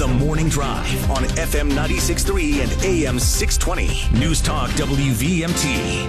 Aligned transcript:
The 0.00 0.08
Morning 0.08 0.48
Drive 0.48 1.10
on 1.10 1.24
FM 1.24 1.72
96.3 1.72 2.62
and 2.62 2.84
AM 2.86 3.18
620. 3.18 4.18
News 4.18 4.40
Talk 4.40 4.70
WVMT. 4.70 6.06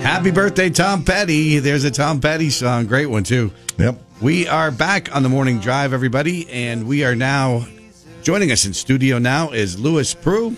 Happy 0.00 0.30
birthday, 0.30 0.70
Tom 0.70 1.02
Petty. 1.02 1.58
There's 1.58 1.82
a 1.82 1.90
Tom 1.90 2.20
Petty 2.20 2.50
song. 2.50 2.86
Great 2.86 3.06
one, 3.06 3.24
too. 3.24 3.50
Yep. 3.78 3.98
We 4.22 4.46
are 4.46 4.70
back 4.70 5.12
on 5.16 5.24
the 5.24 5.28
morning 5.28 5.58
drive, 5.58 5.92
everybody, 5.92 6.48
and 6.48 6.86
we 6.86 7.04
are 7.04 7.16
now 7.16 7.66
joining 8.22 8.52
us 8.52 8.64
in 8.66 8.72
studio 8.72 9.18
now 9.18 9.50
is 9.50 9.80
Louie 9.80 10.04
Prue, 10.22 10.54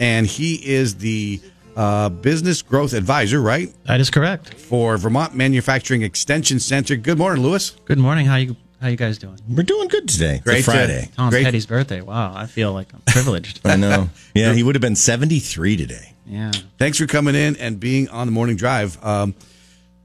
and 0.00 0.26
he 0.26 0.54
is 0.66 0.94
the 0.94 1.42
uh, 1.76 2.08
business 2.08 2.62
growth 2.62 2.92
advisor, 2.92 3.40
right? 3.40 3.72
That 3.84 4.00
is 4.00 4.10
correct. 4.10 4.54
For 4.54 4.96
Vermont 4.96 5.34
Manufacturing 5.34 6.02
Extension 6.02 6.60
Center. 6.60 6.96
Good 6.96 7.18
morning, 7.18 7.42
Louie. 7.42 7.58
Good 7.84 7.98
morning. 7.98 8.26
How 8.26 8.36
you 8.36 8.56
how 8.80 8.88
you 8.88 8.96
guys 8.96 9.16
doing? 9.18 9.38
We're 9.48 9.62
doing 9.62 9.88
good 9.88 10.08
today. 10.08 10.34
It's 10.36 10.40
a 10.40 10.44
Great 10.44 10.56
to- 10.64 10.70
Friday. 10.70 11.08
Tom 11.16 11.30
Great. 11.30 11.44
Petty's 11.44 11.66
birthday. 11.66 12.00
Wow, 12.02 12.34
I 12.36 12.46
feel 12.46 12.72
like 12.72 12.92
I'm 12.92 13.00
privileged. 13.06 13.60
I 13.64 13.76
know. 13.76 14.08
Yeah, 14.34 14.52
he 14.52 14.62
would 14.64 14.74
have 14.74 14.82
been 14.82 14.96
73 14.96 15.76
today. 15.76 16.12
yeah. 16.26 16.50
Thanks 16.78 16.98
for 16.98 17.06
coming 17.06 17.34
in 17.36 17.56
and 17.56 17.78
being 17.78 18.08
on 18.08 18.26
the 18.26 18.32
morning 18.32 18.56
drive. 18.56 19.02
Um, 19.02 19.34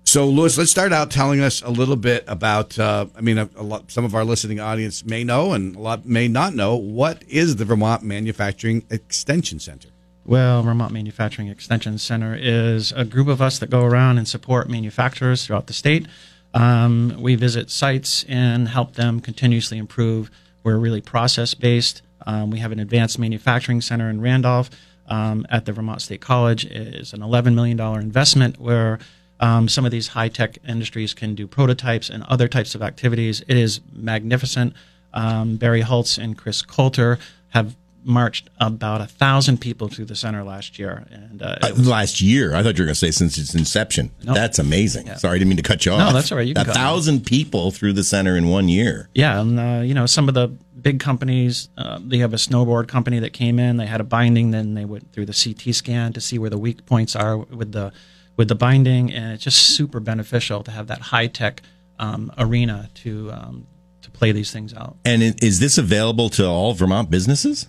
so, 0.06 0.28
Louie, 0.28 0.50
let's 0.58 0.72
start 0.72 0.92
out 0.94 1.12
telling 1.12 1.40
us 1.42 1.62
a 1.62 1.70
little 1.70 1.96
bit 1.96 2.24
about. 2.28 2.78
Uh, 2.80 3.08
I 3.16 3.22
mean, 3.22 3.38
a, 3.38 3.50
a 3.58 3.64
lot, 3.64 3.92
some 3.92 4.06
of 4.06 4.16
our 4.16 4.24
listening 4.24 4.60
audience 4.60 5.04
may 5.06 5.24
know, 5.24 5.54
and 5.54 5.76
a 5.76 5.80
lot 5.80 6.06
may 6.06 6.28
not 6.28 6.54
know. 6.56 6.76
What 6.78 7.24
is 7.28 7.58
the 7.58 7.66
Vermont 7.66 8.02
Manufacturing 8.04 8.86
Extension 8.90 9.60
Center? 9.60 9.89
Well, 10.30 10.62
Vermont 10.62 10.94
Manufacturing 10.94 11.48
Extension 11.48 11.98
Center 11.98 12.38
is 12.40 12.92
a 12.92 13.04
group 13.04 13.28
of 13.28 13.42
us 13.42 13.58
that 13.58 13.72
go 13.72 13.84
around 13.84 14.20
and 14.20 14.28
support 14.28 14.70
manufacturers 14.70 15.44
throughout 15.44 15.66
the 15.66 15.74
state. 15.74 16.06
Um, 16.54 17.16
we 17.20 17.34
visit 17.34 17.72
sites 17.72 18.26
and 18.30 18.68
help 18.68 18.94
them 18.94 19.22
continuously 19.22 19.80
improve. 19.80 20.30
We're 20.62 20.78
really 20.78 21.02
process 21.02 21.56
based. 21.56 22.04
Um, 22.28 22.52
we 22.52 22.60
have 22.60 22.72
an 22.72 22.80
advanced 22.80 23.18
manufacturing 23.18 23.82
center 23.82 24.08
in 24.08 24.22
Randolph 24.22 24.70
um, 25.08 25.48
at 25.50 25.66
the 25.66 25.74
Vermont 25.74 26.04
State 26.04 26.22
College. 26.22 26.64
It 26.64 26.94
is 26.94 27.12
an 27.12 27.22
$11 27.22 27.56
million 27.56 27.80
investment 28.00 28.60
where 28.60 29.00
um, 29.40 29.68
some 29.68 29.84
of 29.84 29.90
these 29.90 30.10
high 30.10 30.30
tech 30.30 30.60
industries 30.68 31.16
can 31.16 31.34
do 31.34 31.48
prototypes 31.48 32.08
and 32.08 32.22
other 32.26 32.48
types 32.48 32.76
of 32.76 32.84
activities. 32.84 33.42
It 33.48 33.58
is 33.58 33.82
magnificent. 33.92 34.76
Um, 35.12 35.56
Barry 35.56 35.82
Holtz 35.82 36.20
and 36.20 36.38
Chris 36.38 36.62
Coulter 36.62 37.18
have 37.48 37.76
marched 38.04 38.50
about 38.60 39.02
a 39.02 39.06
thousand 39.08 39.60
people 39.60 39.88
through 39.90 40.06
the 40.06 40.16
center 40.16 40.44
last 40.44 40.80
year, 40.80 41.06
and 41.12 41.42
uh, 41.42 41.58
Uh, 41.62 41.70
was- 41.76 41.88
last 41.88 42.22
year, 42.22 42.56
I 42.56 42.64
thought 42.64 42.78
you 42.78 42.84
were 42.84 42.88
going 42.88 42.94
to 42.94 42.96
say 42.96 43.12
since 43.12 43.38
its 43.38 43.54
inception. 43.54 44.12
No. 44.24 44.34
That's 44.34 44.58
amazing. 44.60 45.08
Sorry, 45.18 45.36
I 45.36 45.38
didn't 45.40 45.50
mean 45.50 45.58
to 45.58 45.64
cut 45.64 45.86
you 45.86 45.92
off. 45.92 46.00
No, 46.00 46.14
that's 46.14 46.32
all 46.32 46.38
right. 46.38 46.48
You 46.48 46.54
a 46.56 46.64
thousand 46.64 47.26
people 47.26 47.72
through 47.72 47.94
the 47.94 48.04
center 48.04 48.36
in 48.38 48.48
one 48.50 48.70
year. 48.70 49.10
yeah, 49.14 49.40
and 49.42 49.60
uh, 49.60 49.82
you 49.84 49.94
know 49.94 50.06
some 50.06 50.28
of 50.28 50.34
the 50.34 50.48
big 50.82 51.00
companies. 51.02 51.68
Uh, 51.78 52.00
they 52.02 52.20
have 52.20 52.34
a 52.34 52.38
snowboard 52.38 52.88
company 52.88 53.20
that 53.20 53.34
came 53.34 53.60
in. 53.60 53.76
They 53.78 53.86
had 53.86 54.00
a 54.00 54.06
binding, 54.06 54.52
then 54.52 54.76
they 54.76 54.86
went 54.86 55.12
through 55.12 55.26
the 55.26 55.34
CT 55.34 55.76
scan 55.76 56.14
to 56.14 56.22
see 56.22 56.40
where 56.40 56.50
the 56.50 56.58
weak 56.58 56.86
points 56.86 57.16
are 57.18 57.38
with 57.38 57.74
the 57.74 57.92
with 58.38 58.48
the 58.48 58.56
binding, 58.56 59.12
and 59.12 59.34
it's 59.34 59.44
just 59.44 59.58
super 59.58 60.00
beneficial 60.00 60.64
to 60.64 60.72
have 60.72 60.88
that 60.88 61.02
high 61.02 61.28
tech 61.28 61.62
um, 62.00 62.32
arena 62.38 62.90
to 63.04 63.30
um, 63.34 63.68
to 64.04 64.10
play 64.10 64.32
these 64.32 64.52
things 64.52 64.74
out. 64.74 64.96
And 65.04 65.22
is 65.44 65.60
this 65.60 65.78
available 65.78 66.30
to 66.30 66.48
all 66.48 66.74
Vermont 66.74 67.10
businesses? 67.10 67.68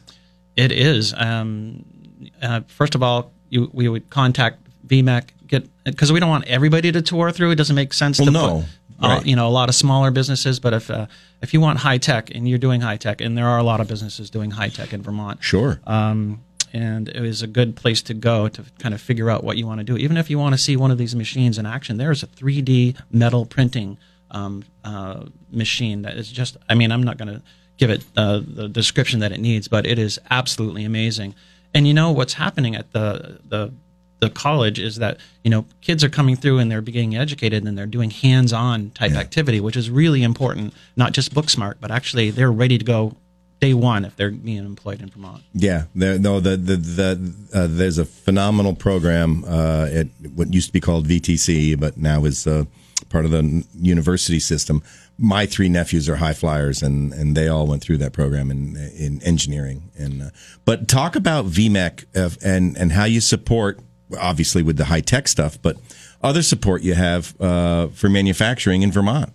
It 0.60 0.72
is. 0.72 1.14
Um, 1.16 1.84
uh, 2.42 2.60
first 2.68 2.94
of 2.94 3.02
all, 3.02 3.32
you, 3.48 3.70
we 3.72 3.88
would 3.88 4.10
contact 4.10 4.58
VMEC 4.86 5.28
get 5.46 5.68
because 5.84 6.12
we 6.12 6.20
don't 6.20 6.28
want 6.28 6.46
everybody 6.46 6.92
to 6.92 7.02
tour 7.02 7.30
through. 7.30 7.50
It 7.52 7.56
doesn't 7.56 7.76
make 7.76 7.92
sense 7.92 8.18
Well, 8.18 8.26
to 8.26 8.32
no. 8.32 8.64
put, 9.00 9.06
uh, 9.08 9.20
you 9.24 9.36
know, 9.36 9.48
a 9.48 9.50
lot 9.60 9.68
of 9.68 9.74
smaller 9.74 10.10
businesses. 10.10 10.60
But 10.60 10.74
if 10.74 10.90
uh, 10.90 11.06
if 11.42 11.54
you 11.54 11.60
want 11.60 11.78
high 11.78 11.98
tech 11.98 12.30
and 12.34 12.48
you're 12.48 12.58
doing 12.58 12.80
high 12.80 12.96
tech, 12.98 13.20
and 13.20 13.36
there 13.36 13.48
are 13.48 13.58
a 13.58 13.62
lot 13.62 13.80
of 13.80 13.88
businesses 13.88 14.30
doing 14.30 14.50
high 14.50 14.68
tech 14.68 14.92
in 14.92 15.02
Vermont, 15.02 15.42
Sure. 15.42 15.80
um, 15.86 16.42
and 16.72 17.08
it 17.08 17.16
is 17.24 17.42
a 17.42 17.46
good 17.48 17.74
place 17.74 18.00
to 18.02 18.14
go 18.14 18.48
to 18.48 18.62
kind 18.78 18.94
of 18.94 19.00
figure 19.00 19.28
out 19.30 19.42
what 19.42 19.56
you 19.56 19.66
want 19.66 19.78
to 19.78 19.84
do. 19.84 19.96
Even 19.96 20.16
if 20.16 20.30
you 20.30 20.38
want 20.38 20.54
to 20.54 20.58
see 20.58 20.76
one 20.76 20.90
of 20.92 20.98
these 20.98 21.16
machines 21.16 21.58
in 21.58 21.66
action, 21.66 21.96
there's 21.96 22.22
a 22.22 22.26
3D 22.28 22.96
metal 23.10 23.44
printing 23.46 23.98
um, 24.30 24.62
uh, 24.84 25.24
machine 25.50 26.02
that 26.02 26.16
is 26.16 26.30
just. 26.30 26.56
I 26.68 26.74
mean, 26.74 26.92
I'm 26.92 27.02
not 27.02 27.16
going 27.18 27.28
to 27.28 27.42
give 27.80 27.90
it 27.90 28.04
uh, 28.16 28.42
the 28.46 28.68
description 28.68 29.20
that 29.20 29.32
it 29.32 29.40
needs, 29.40 29.66
but 29.66 29.86
it 29.86 29.98
is 29.98 30.20
absolutely 30.30 30.84
amazing. 30.84 31.34
And 31.72 31.88
you 31.88 31.94
know 31.94 32.12
what's 32.12 32.34
happening 32.34 32.76
at 32.76 32.92
the 32.92 33.40
the 33.48 33.72
the 34.20 34.28
college 34.28 34.78
is 34.78 34.96
that 34.96 35.16
you 35.42 35.50
know 35.50 35.64
kids 35.80 36.04
are 36.04 36.10
coming 36.10 36.36
through 36.36 36.58
and 36.58 36.70
they're 36.70 36.82
being 36.82 37.16
educated 37.16 37.64
and 37.64 37.76
they're 37.76 37.86
doing 37.86 38.10
hands-on 38.10 38.90
type 38.90 39.12
activity, 39.12 39.60
which 39.60 39.76
is 39.76 39.88
really 39.88 40.22
important. 40.22 40.74
Not 40.94 41.12
just 41.12 41.32
book 41.32 41.48
smart, 41.48 41.78
but 41.80 41.90
actually 41.90 42.30
they're 42.30 42.52
ready 42.52 42.76
to 42.76 42.84
go 42.84 43.16
day 43.60 43.72
one 43.72 44.04
if 44.04 44.16
they're 44.16 44.30
being 44.30 44.64
employed 44.64 45.00
in 45.00 45.08
Vermont. 45.08 45.42
Yeah, 45.54 45.84
there, 45.94 46.18
no, 46.18 46.38
the 46.38 46.56
the, 46.58 46.76
the 46.76 47.34
uh, 47.54 47.66
there's 47.70 47.96
a 47.96 48.04
phenomenal 48.04 48.74
program 48.74 49.44
uh, 49.46 49.88
at 49.90 50.08
what 50.34 50.52
used 50.52 50.66
to 50.66 50.72
be 50.72 50.80
called 50.80 51.08
VTC, 51.08 51.80
but 51.80 51.96
now 51.96 52.24
is 52.26 52.46
uh, 52.46 52.64
part 53.10 53.26
of 53.26 53.30
the 53.30 53.64
university 53.74 54.38
system. 54.38 54.82
My 55.18 55.44
three 55.44 55.68
nephews 55.68 56.08
are 56.08 56.16
high 56.16 56.32
flyers, 56.32 56.82
and, 56.82 57.12
and 57.12 57.36
they 57.36 57.48
all 57.48 57.66
went 57.66 57.82
through 57.82 57.98
that 57.98 58.14
program 58.14 58.50
in 58.50 58.76
in 58.76 59.22
engineering. 59.22 59.90
And 59.98 60.22
uh, 60.22 60.30
but 60.64 60.88
talk 60.88 61.16
about 61.16 61.44
VMEC 61.46 62.06
and 62.42 62.78
and 62.78 62.92
how 62.92 63.04
you 63.04 63.20
support, 63.20 63.80
obviously 64.18 64.62
with 64.62 64.78
the 64.78 64.86
high 64.86 65.02
tech 65.02 65.28
stuff, 65.28 65.60
but 65.60 65.76
other 66.22 66.42
support 66.42 66.82
you 66.82 66.94
have 66.94 67.38
uh, 67.40 67.88
for 67.88 68.08
manufacturing 68.08 68.82
in 68.82 68.90
Vermont. 68.90 69.30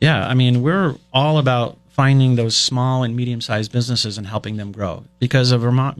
Yeah, 0.00 0.26
I 0.26 0.34
mean, 0.34 0.62
we're 0.62 0.94
all 1.12 1.38
about 1.38 1.78
finding 1.88 2.36
those 2.36 2.54
small 2.54 3.02
and 3.02 3.16
medium-sized 3.16 3.72
businesses 3.72 4.18
and 4.18 4.26
helping 4.26 4.58
them 4.58 4.70
grow 4.70 5.04
because 5.18 5.50
a 5.50 5.56
Vermont 5.56 5.96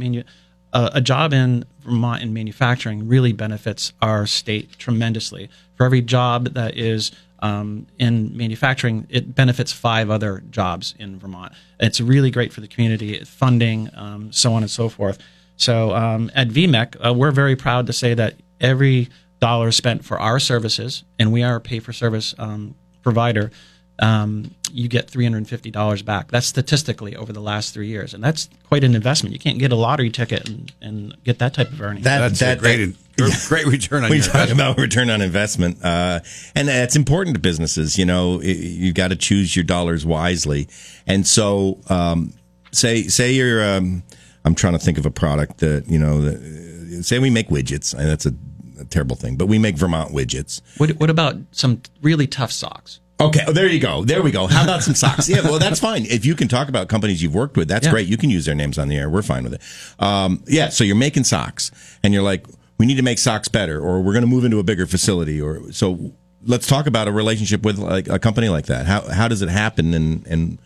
a 0.93 1.01
job 1.01 1.33
in 1.33 1.65
Vermont 1.81 2.23
in 2.23 2.33
manufacturing 2.33 3.09
really 3.09 3.33
benefits 3.33 3.93
our 4.03 4.27
state 4.27 4.79
tremendously. 4.79 5.49
For 5.77 5.85
every 5.87 6.03
job 6.03 6.55
that 6.55 6.77
is 6.77 7.13
um, 7.41 7.87
in 7.99 8.37
manufacturing, 8.37 9.07
it 9.09 9.35
benefits 9.35 9.73
five 9.73 10.11
other 10.11 10.43
jobs 10.51 10.95
in 10.99 11.19
Vermont. 11.19 11.53
It's 11.79 12.01
really 12.01 12.31
great 12.31 12.53
for 12.53 12.61
the 12.61 12.69
community, 12.69 13.19
funding, 13.25 13.91
um, 13.95 14.33
so 14.33 14.55
on 14.55 14.63
and 14.63 14.71
so 14.71 14.89
forth. 14.89 15.19
So 15.57 15.95
um, 15.95 16.31
at 16.35 16.49
VMEC, 16.49 16.97
uh, 17.07 17.15
we're 17.15 17.31
very 17.31 17.57
proud 17.57 17.87
to 17.87 17.93
say 17.93 18.15
that 18.15 18.35
every 18.61 19.09
dollar 19.41 19.71
spent 19.71 20.05
for 20.05 20.19
our 20.19 20.39
services, 20.39 21.05
and 21.19 21.33
we 21.33 21.43
are 21.43 21.57
a 21.57 21.61
pay-for-service 21.61 22.35
um, 22.39 22.75
provider, 23.03 23.51
um, 23.99 24.55
you 24.77 24.89
get 24.89 25.07
$350 25.11 26.05
back. 26.05 26.31
That's 26.31 26.47
statistically 26.47 27.17
over 27.17 27.33
the 27.33 27.41
last 27.41 27.73
three 27.73 27.89
years. 27.89 28.13
And 28.13 28.23
that's 28.23 28.51
quite 28.69 28.85
an 28.85 28.95
investment. 28.95 29.33
You 29.33 29.39
can't 29.39 29.59
get 29.59 29.73
a 29.73 29.77
lottery 29.77 30.11
ticket 30.11 30.47
and, 30.49 30.71
and 30.83 31.17
get 31.25 31.39
that 31.39 31.55
type 31.55 31.73
of 31.73 31.81
earning. 31.81 32.03
That- 32.03 32.35
That's 32.35 32.43
a 32.43 32.57
great, 32.57 32.95
great 33.49 33.67
return 33.67 34.05
on 34.05 34.11
we 34.11 34.17
your 34.17 34.27
talk 34.27 34.51
about 34.51 34.77
return 34.77 35.09
on 35.09 35.23
investment, 35.23 35.83
uh, 35.83 36.21
and 36.55 36.69
that's 36.69 36.95
important 36.97 37.35
to 37.37 37.41
businesses. 37.41 37.97
You 37.99 38.05
know, 38.05 38.41
I- 38.41 38.45
you've 38.45 38.95
got 38.95 39.09
to 39.09 39.17
choose 39.17 39.57
your 39.57 39.65
dollars 39.65 40.05
wisely. 40.05 40.69
And 41.07 41.27
so, 41.27 41.81
um, 41.89 42.35
say 42.73 43.05
say 43.05 43.33
you're, 43.33 43.65
um, 43.77 44.03
I'm 44.45 44.55
trying 44.55 44.75
to 44.75 44.79
think 44.79 44.99
of 44.99 45.07
a 45.07 45.11
product 45.11 45.59
that 45.59 45.85
you 45.89 45.99
know, 45.99 46.21
that, 46.21 47.03
say 47.05 47.19
we 47.19 47.31
make 47.31 47.49
widgets, 47.49 47.95
and 47.95 48.07
that's 48.07 48.27
a, 48.27 48.35
a 48.79 48.85
terrible 48.85 49.17
thing, 49.17 49.37
but 49.37 49.47
we 49.47 49.59
make 49.59 49.77
Vermont 49.77 50.13
widgets. 50.13 50.61
what, 50.77 50.91
what 51.01 51.09
about 51.09 51.37
some 51.53 51.81
really 52.03 52.27
tough 52.27 52.53
socks? 52.53 53.01
Okay, 53.19 53.41
oh, 53.47 53.53
there 53.53 53.67
you 53.67 53.81
go. 53.81 54.05
There 54.05 54.23
we 54.23 54.31
go. 54.31 54.47
How 54.47 54.63
about 54.65 54.83
some 54.83 54.95
socks? 54.95 55.27
Yeah, 55.29 55.41
well, 55.41 55.59
that's 55.59 55.81
fine. 55.81 56.05
If 56.05 56.27
you 56.27 56.35
can 56.35 56.49
talk 56.49 56.69
about 56.69 56.89
companies 56.89 57.23
you've 57.23 57.35
worked 57.35 57.57
with, 57.57 57.67
that's 57.67 57.87
Yeah. 57.87 57.93
great. 57.93 58.09
You 58.09 58.19
can 58.19 58.29
use 58.29 58.45
their 58.45 58.55
names 58.55 58.77
on 58.79 58.89
the 58.89 58.97
air. 58.97 59.09
We're 59.09 59.23
fine 59.23 59.43
with 59.43 59.55
it. 59.55 59.63
Um, 59.99 60.43
yeah, 60.47 60.69
so 60.69 60.85
you're 60.85 60.97
making 60.97 61.25
socks, 61.25 61.71
and 62.03 62.13
you're 62.13 62.23
like, 62.23 62.45
we 62.79 62.85
need 62.85 62.97
to 62.97 63.03
make 63.03 63.19
socks 63.19 63.49
better, 63.49 63.81
or 63.81 64.03
we're 64.03 64.13
going 64.13 64.25
to 64.25 64.29
move 64.31 64.45
into 64.45 64.59
a 64.59 64.63
bigger 64.63 64.87
facility, 64.87 65.41
or 65.41 65.73
so. 65.73 66.13
Let's 66.45 66.67
talk 66.67 66.87
about 66.87 67.09
a 67.09 67.13
relationship 67.13 67.63
with 67.63 67.79
like 67.79 68.07
a 68.09 68.19
company 68.19 68.49
like 68.51 68.67
that. 68.67 68.87
How 68.87 69.01
how 69.09 69.29
does 69.29 69.41
it 69.43 69.49
happen, 69.49 69.95
and 69.95 70.27
and, 70.27 70.59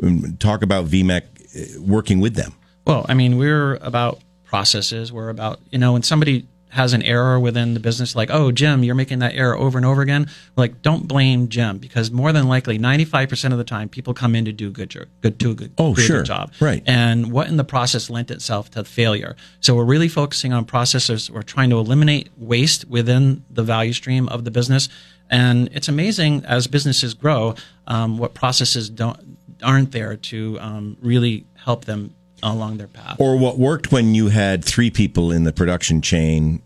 and 0.00 0.38
talk 0.38 0.62
about 0.62 0.84
VMEC 0.84 1.22
uh, 1.22 1.80
working 1.82 2.20
with 2.20 2.34
them. 2.34 2.52
Well, 2.86 3.06
I 3.08 3.14
mean, 3.14 3.38
we're 3.38 3.76
about 3.76 4.20
processes. 4.44 5.10
We're 5.12 5.30
about, 5.30 5.58
you 5.72 5.78
know, 5.78 5.94
when 5.94 6.02
somebody 6.04 6.46
has 6.76 6.92
an 6.92 7.02
error 7.02 7.40
within 7.40 7.74
the 7.74 7.80
business, 7.80 8.14
like, 8.14 8.30
oh, 8.30 8.52
Jim, 8.52 8.84
you're 8.84 8.94
making 8.94 9.18
that 9.18 9.34
error 9.34 9.56
over 9.56 9.76
and 9.78 9.84
over 9.84 10.02
again. 10.02 10.28
Like, 10.56 10.82
don't 10.82 11.08
blame 11.08 11.48
Jim 11.48 11.78
because 11.78 12.10
more 12.10 12.32
than 12.32 12.46
likely, 12.48 12.78
95% 12.78 13.52
of 13.52 13.58
the 13.58 13.64
time, 13.64 13.88
people 13.88 14.14
come 14.14 14.34
in 14.34 14.44
to 14.44 14.52
do 14.52 14.70
good, 14.70 14.94
good, 15.20 15.38
do 15.38 15.50
a 15.50 15.54
good, 15.54 15.72
Oh, 15.78 15.94
sure. 15.94 16.18
good 16.18 16.26
job. 16.26 16.52
Right. 16.60 16.82
And 16.86 17.32
what 17.32 17.48
in 17.48 17.56
the 17.56 17.64
process 17.64 18.08
lent 18.08 18.30
itself 18.30 18.70
to 18.72 18.84
failure. 18.84 19.34
So 19.60 19.74
we're 19.74 19.84
really 19.84 20.08
focusing 20.08 20.52
on 20.52 20.64
processes. 20.64 21.30
We're 21.30 21.42
trying 21.42 21.70
to 21.70 21.78
eliminate 21.78 22.30
waste 22.36 22.84
within 22.88 23.44
the 23.50 23.62
value 23.62 23.92
stream 23.92 24.28
of 24.28 24.44
the 24.44 24.50
business. 24.50 24.88
And 25.28 25.68
it's 25.72 25.88
amazing 25.88 26.44
as 26.44 26.66
businesses 26.68 27.12
grow, 27.14 27.54
um, 27.86 28.18
what 28.18 28.34
processes 28.34 28.88
don't 28.88 29.36
aren't 29.62 29.90
there 29.92 30.16
to 30.16 30.58
um, 30.60 30.96
really 31.00 31.46
help 31.54 31.86
them 31.86 32.14
along 32.42 32.76
their 32.76 32.86
path. 32.86 33.16
Or 33.18 33.38
what 33.38 33.58
worked 33.58 33.90
when 33.90 34.14
you 34.14 34.28
had 34.28 34.62
three 34.64 34.90
people 34.90 35.32
in 35.32 35.44
the 35.44 35.52
production 35.52 36.02
chain 36.02 36.60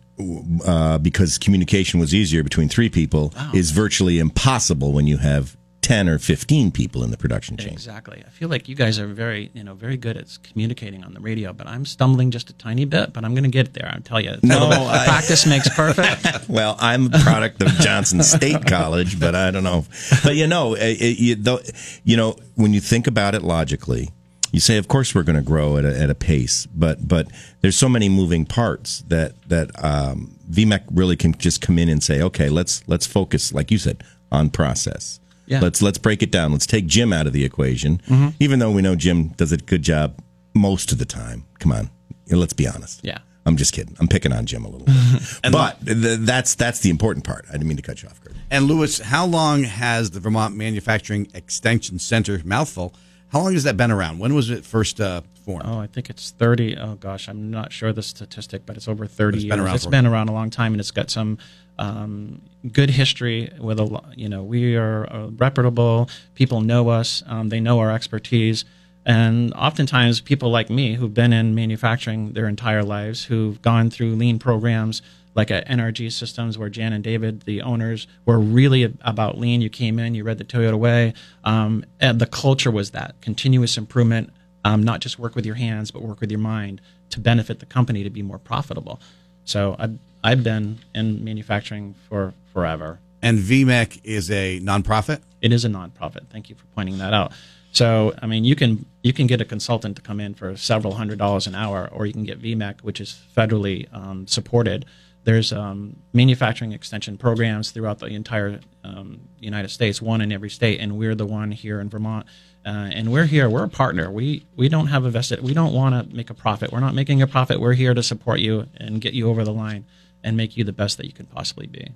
uh, 0.65 0.99
because 0.99 1.39
communication 1.39 2.01
was 2.01 2.15
easier 2.15 2.43
between 2.43 2.69
three 2.69 2.89
people 2.89 3.33
oh. 3.37 3.51
is 3.55 3.71
virtually 3.71 4.19
impossible 4.19 4.93
when 4.93 5.07
you 5.07 5.19
have 5.19 5.57
10 5.83 6.09
or 6.09 6.19
15 6.19 6.71
people 6.71 7.03
in 7.03 7.11
the 7.11 7.17
production 7.17 7.57
chain. 7.57 7.73
Exactly. 7.73 8.23
I 8.25 8.31
feel 8.31 8.49
like 8.49 8.69
you 8.69 8.77
guys 8.77 8.99
are 8.99 9.07
very, 9.09 9.51
you 9.55 9.65
know, 9.65 9.75
very 9.75 9.97
good 9.97 10.17
at 10.17 10.39
communicating 10.45 11.03
on 11.03 11.15
the 11.15 11.21
radio, 11.21 11.53
but 11.53 11.67
I'm 11.67 11.85
stumbling 11.85 12.31
just 12.31 12.49
a 12.49 12.53
tiny 12.53 12.85
bit, 12.85 13.13
but 13.13 13.25
I'm 13.25 13.35
going 13.35 13.45
to 13.45 13.51
get 13.51 13.75
there. 13.75 13.91
I'll 13.93 14.01
tell 14.01 14.21
you, 14.21 14.37
No, 14.43 14.71
no, 14.71 14.83
uh, 14.83 14.89
I- 14.89 15.05
practice 15.09 15.47
makes 15.47 15.69
perfect. 15.69 16.27
Well, 16.49 16.77
I'm 16.81 17.07
a 17.07 17.19
product 17.19 17.63
of 17.63 17.69
Johnson 17.81 18.23
State 18.23 18.67
College, 18.67 19.19
but 19.19 19.35
I 19.35 19.51
don't 19.51 19.65
know. 19.65 19.85
But 20.23 20.37
you 20.37 20.47
know, 20.47 20.75
it, 20.75 21.01
it- 21.01 21.19
you, 21.19 21.35
though, 21.35 21.61
you 22.05 22.17
know, 22.17 22.37
when 22.55 22.73
you 22.73 22.81
think 22.81 23.07
about 23.07 23.35
it 23.35 23.43
logically, 23.43 24.11
you 24.53 24.61
say, 24.61 24.77
of 24.79 24.89
course, 24.89 25.15
we're 25.15 25.23
going 25.23 25.37
to 25.37 25.43
grow 25.43 25.77
at 25.77 25.85
a, 25.85 25.99
at 25.99 26.11
a 26.11 26.15
pace, 26.15 26.67
but 26.67 27.07
but 27.07 27.29
there's 27.61 27.77
so 27.77 27.89
many 27.89 28.09
moving 28.09 28.45
parts 28.45 29.03
that 29.09 29.35
that 29.49 29.71
um, 29.83 30.37
VMEC 30.51 30.83
really 30.93 31.17
can 31.17 31.33
just 31.35 31.61
come 31.61 31.79
in 31.79 31.89
and 31.89 32.03
say, 32.03 32.21
okay, 32.23 32.49
let's 32.49 32.87
let's 32.89 33.07
focus, 33.07 33.53
like 33.53 33.71
you 33.71 33.79
said, 33.79 34.03
on 34.33 34.51
process. 34.51 35.21
Yeah. 35.47 35.61
Let's 35.61 35.83
let's 35.83 35.99
break 35.99 36.23
it 36.23 36.31
down. 36.31 36.53
Let's 36.53 36.67
take 36.67 36.87
Jim 36.87 37.13
out 37.13 37.27
of 37.27 37.33
the 37.33 37.45
equation, 37.45 38.01
even 38.39 38.59
though 38.61 38.71
we 38.71 38.83
know 38.83 38.95
Jim 38.95 39.29
does 39.29 39.53
a 39.53 39.57
good 39.57 39.83
job 39.83 40.21
most 40.55 40.93
of 40.93 40.99
the 40.99 41.05
time. 41.05 41.45
Come 41.59 41.73
on, 41.73 41.91
let's 42.31 42.53
be 42.53 42.69
honest. 42.69 43.01
Yeah. 43.03 43.19
I'm 43.47 43.57
just 43.57 43.73
kidding. 43.73 43.97
I'm 43.99 44.07
picking 44.07 44.33
on 44.33 44.47
Jim 44.47 44.65
a 44.65 44.69
little 44.69 44.87
bit, 44.87 44.95
but 45.53 45.85
th- 45.85 46.21
that's 46.21 46.55
that's 46.55 46.81
the 46.81 46.91
important 46.91 47.25
part. 47.25 47.47
I 47.49 47.53
didn't 47.53 47.69
mean 47.69 47.79
to 47.79 47.83
cut 47.83 48.03
you 48.03 48.09
off, 48.09 48.21
Kurt. 48.21 48.35
And 48.51 48.67
Lewis, 48.67 48.99
how 48.99 49.27
long 49.27 49.65
has 49.65 50.11
the 50.11 50.21
Vermont 50.21 50.55
Manufacturing 50.57 51.27
Extension 51.35 51.99
Center 51.99 52.41
mouthful? 52.45 52.95
How 53.33 53.41
long 53.41 53.53
has 53.53 53.65
that 53.65 53.77
been 53.77 53.91
around? 53.91 54.19
When 54.19 54.35
was 54.35 54.51
it 54.51 54.65
first 54.65 55.01
uh, 55.01 55.23
formed? 55.45 55.65
Oh, 55.67 55.79
I 55.79 55.87
think 55.87 56.11
it's 56.11 56.33
30. 56.33 56.77
Oh, 56.77 56.95
gosh, 56.97 57.29
I'm 57.29 57.51
not 57.51 57.73
sure 57.73 57.93
the 57.93 58.03
statistic, 58.03 58.67
but 58.67 58.77
it's 58.77 58.89
over 58.89 59.07
30 59.07 59.37
It's 59.37 59.45
years. 59.45 59.51
been 59.53 59.61
around 59.61 59.75
it's 59.77 59.87
been 59.87 60.07
around 60.07 60.29
a 60.29 60.33
long 60.33 60.51
time, 60.51 60.73
and 60.73 60.81
it's 60.81 60.91
got 60.91 61.11
some 61.11 61.39
um, 61.79 62.43
good 62.73 62.91
history 62.91 63.51
with 63.61 63.79
a 63.79 63.85
lot. 63.85 64.19
You 64.19 64.29
know, 64.29 64.43
we 64.43 64.77
are 64.77 65.11
uh, 65.13 65.29
reputable. 65.29 66.11
People 66.35 66.61
know 66.61 66.89
us. 66.89 67.23
Um, 67.27 67.49
they 67.51 67.61
know 67.61 67.79
our 67.79 67.93
expertise. 67.93 68.65
And 69.07 69.55
oftentimes, 69.55 70.21
people 70.21 70.51
like 70.51 70.69
me 70.69 70.95
who've 70.95 71.15
been 71.15 71.33
in 71.33 71.55
manufacturing 71.55 72.33
their 72.33 72.47
entire 72.47 72.83
lives, 72.83 73.25
who've 73.25 73.61
gone 73.63 73.91
through 73.91 74.15
lean 74.17 74.39
programs 74.39 75.03
like 75.41 75.51
at 75.51 75.67
NRG 75.69 76.13
Systems, 76.13 76.59
where 76.59 76.69
Jan 76.69 76.93
and 76.93 77.03
David, 77.03 77.45
the 77.45 77.63
owners, 77.63 78.07
were 78.27 78.39
really 78.39 78.95
about 79.01 79.39
lean. 79.39 79.63
You 79.63 79.71
came 79.71 79.99
in, 79.99 80.15
you 80.15 80.23
read 80.23 80.37
the 80.37 80.45
Toyota 80.45 80.79
Way, 80.79 81.15
um, 81.45 81.83
and 81.99 82.21
the 82.21 82.27
culture 82.27 82.71
was 82.71 82.91
that 82.91 83.19
continuous 83.23 83.79
improvement, 83.79 84.35
um, 84.67 84.83
not 84.83 85.01
just 85.01 85.19
work 85.19 85.35
with 85.35 85.47
your 85.47 85.55
hands, 85.55 85.91
but 85.91 86.03
work 86.03 86.21
with 86.21 86.31
your 86.31 86.41
mind 86.41 86.83
to 87.09 87.21
benefit 87.21 87.59
the 87.59 87.65
company 87.65 88.05
to 88.05 88.11
be 88.11 88.21
more 88.21 88.37
profitable. 88.37 89.01
So 89.47 89.77
I've, 89.79 89.99
I've 90.23 90.45
been 90.45 90.81
in 90.95 91.25
manufacturing 91.25 91.95
for 92.07 92.35
forever. 92.53 92.99
And 93.23 93.39
VMEC 93.39 94.03
is 94.05 94.31
a 94.31 94.61
nonprofit. 94.61 95.23
It 95.41 95.55
is 95.55 95.65
a 95.65 95.71
nonprofit. 95.71 96.27
Thank 96.29 96.51
you 96.51 96.55
for 96.55 96.67
pointing 96.75 96.99
that 96.99 97.15
out. 97.15 97.33
So, 97.73 98.13
I 98.21 98.27
mean, 98.27 98.45
you 98.45 98.57
can 98.57 98.85
you 99.03 99.13
can 99.13 99.27
get 99.27 99.41
a 99.41 99.45
consultant 99.45 99.97
to 99.97 100.03
come 100.03 100.21
in 100.21 100.35
for 100.35 100.55
several 100.57 100.95
hundred 100.95 101.19
dollars 101.19 101.47
an 101.47 101.55
hour, 101.55 101.89
or 101.93 102.05
you 102.05 102.13
can 102.13 102.25
get 102.25 102.43
VMEC, 102.43 102.83
which 102.83 103.01
is 103.01 103.23
federally 103.35 103.87
um, 103.95 104.27
supported. 104.27 104.85
There's 105.25 105.53
um, 105.53 105.97
manufacturing 106.13 106.73
extension 106.73 107.19
programs 107.19 107.71
throughout 107.71 107.99
the 107.99 108.07
entire 108.07 108.61
um, 108.85 109.21
United 109.39 109.69
States, 109.69 110.01
one 110.01 110.21
in 110.21 110.33
every 110.33 110.51
state, 110.51 110.81
and 110.81 110.97
we're 110.97 111.15
the 111.15 111.27
one 111.27 111.51
here 111.51 111.81
in 111.81 111.89
Vermont. 111.91 112.27
Uh, 112.65 112.89
and 112.93 113.13
we're 113.13 113.27
here. 113.27 113.49
We're 113.49 113.65
a 113.65 113.69
partner. 113.69 114.11
We 114.11 114.47
we 114.55 114.69
don't 114.69 114.89
have 114.89 115.05
a 115.05 115.11
vested. 115.11 115.43
We 115.43 115.55
don't 115.55 115.73
want 115.73 116.11
to 116.11 116.15
make 116.15 116.31
a 116.31 116.35
profit. 116.35 116.73
We're 116.73 116.81
not 116.81 116.95
making 116.95 117.23
a 117.23 117.27
profit. 117.27 117.61
We're 117.61 117.73
here 117.73 117.95
to 117.95 118.03
support 118.03 118.41
you 118.41 118.67
and 118.77 119.01
get 119.01 119.15
you 119.15 119.29
over 119.29 119.45
the 119.45 119.53
line 119.53 119.87
and 120.23 120.37
make 120.37 120.57
you 120.57 120.65
the 120.65 120.73
best 120.73 120.99
that 120.99 121.07
you 121.07 121.13
can 121.13 121.27
possibly 121.27 121.67
be. 121.67 121.89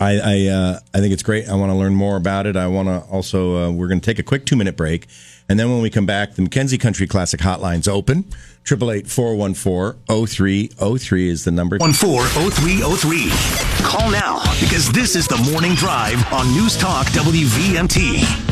I 0.00 0.18
I, 0.18 0.46
uh, 0.46 0.80
I 0.94 1.00
think 1.00 1.12
it's 1.12 1.22
great. 1.22 1.48
I 1.48 1.54
want 1.54 1.70
to 1.70 1.76
learn 1.76 1.94
more 1.94 2.16
about 2.16 2.46
it. 2.46 2.56
I 2.56 2.66
want 2.66 2.88
to 2.88 3.00
also. 3.10 3.56
Uh, 3.56 3.70
we're 3.70 3.88
going 3.88 4.00
to 4.00 4.06
take 4.06 4.18
a 4.18 4.22
quick 4.22 4.46
two 4.46 4.56
minute 4.56 4.76
break, 4.76 5.06
and 5.48 5.58
then 5.58 5.70
when 5.70 5.82
we 5.82 5.90
come 5.90 6.06
back, 6.06 6.34
the 6.34 6.42
McKenzie 6.42 6.80
Country 6.80 7.06
Classic 7.06 7.40
Hotline's 7.40 7.88
open. 7.88 8.24
Triple 8.64 8.90
eight 8.92 9.06
four 9.06 9.34
one 9.34 9.54
four 9.54 9.96
zero 10.06 10.26
three 10.26 10.68
zero 10.70 10.96
three 10.96 11.28
is 11.28 11.44
the 11.44 11.50
number. 11.50 11.78
140303. 11.78 13.30
Call 13.84 14.10
now 14.10 14.42
because 14.60 14.90
this 14.92 15.16
is 15.16 15.26
the 15.26 15.38
morning 15.50 15.74
drive 15.74 16.20
on 16.32 16.52
News 16.52 16.76
Talk 16.76 17.06
WVMT. 17.08 18.47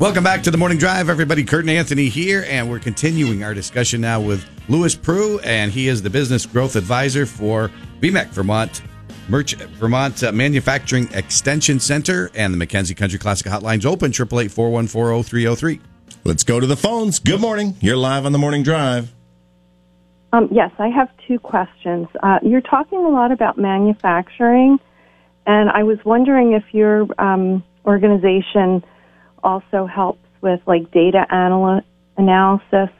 Welcome 0.00 0.24
back 0.24 0.42
to 0.42 0.50
the 0.50 0.58
Morning 0.58 0.76
Drive, 0.76 1.08
everybody. 1.08 1.44
Kurt 1.44 1.60
and 1.60 1.70
Anthony 1.70 2.08
here, 2.08 2.44
and 2.48 2.68
we're 2.68 2.80
continuing 2.80 3.44
our 3.44 3.54
discussion 3.54 4.00
now 4.00 4.20
with 4.20 4.44
Lewis 4.68 4.96
Prue, 4.96 5.38
and 5.44 5.70
he 5.70 5.86
is 5.86 6.02
the 6.02 6.10
business 6.10 6.46
growth 6.46 6.74
advisor 6.74 7.26
for 7.26 7.70
VMEC 8.00 8.26
Vermont 8.30 8.82
Merch 9.28 9.54
Vermont 9.54 10.24
uh, 10.24 10.32
Manufacturing 10.32 11.08
Extension 11.12 11.78
Center, 11.78 12.28
and 12.34 12.52
the 12.52 12.66
McKenzie 12.66 12.96
Country 12.96 13.20
Classic 13.20 13.46
Hotlines 13.46 13.86
open 13.86 14.10
triple 14.10 14.40
eight 14.40 14.50
four 14.50 14.70
one 14.70 14.88
four 14.88 15.06
zero 15.06 15.22
three 15.22 15.42
zero 15.42 15.54
three. 15.54 15.80
Let's 16.24 16.42
go 16.42 16.58
to 16.58 16.66
the 16.66 16.76
phones. 16.76 17.20
Good 17.20 17.40
morning. 17.40 17.76
You're 17.80 17.96
live 17.96 18.26
on 18.26 18.32
the 18.32 18.38
morning 18.38 18.64
drive. 18.64 19.14
Um, 20.32 20.48
yes, 20.50 20.72
I 20.78 20.88
have 20.88 21.08
two 21.28 21.38
questions. 21.38 22.08
Uh, 22.20 22.40
you're 22.42 22.60
talking 22.60 22.98
a 22.98 23.10
lot 23.10 23.30
about 23.30 23.58
manufacturing, 23.58 24.80
and 25.46 25.70
I 25.70 25.84
was 25.84 25.98
wondering 26.04 26.52
if 26.52 26.64
your 26.74 27.06
um, 27.20 27.62
organization 27.86 28.84
also 29.44 29.86
helps 29.86 30.26
with 30.40 30.60
like 30.66 30.90
data 30.90 31.26
anal- 31.30 31.82
analysis, 32.16 32.90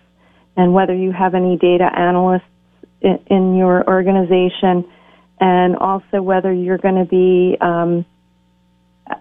and 0.56 0.72
whether 0.72 0.94
you 0.94 1.12
have 1.12 1.34
any 1.34 1.56
data 1.56 1.90
analysts 1.96 2.42
in, 3.00 3.18
in 3.26 3.56
your 3.56 3.86
organization, 3.88 4.84
and 5.40 5.76
also 5.76 6.22
whether 6.22 6.52
you're 6.52 6.78
going 6.78 6.96
to 6.96 7.04
be 7.04 7.56
um, 7.60 8.04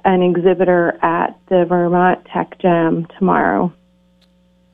an 0.06 0.22
exhibitor 0.22 0.98
at 1.04 1.40
the 1.50 1.66
Vermont 1.66 2.26
Tech 2.32 2.60
Jam 2.60 3.08
tomorrow. 3.18 3.74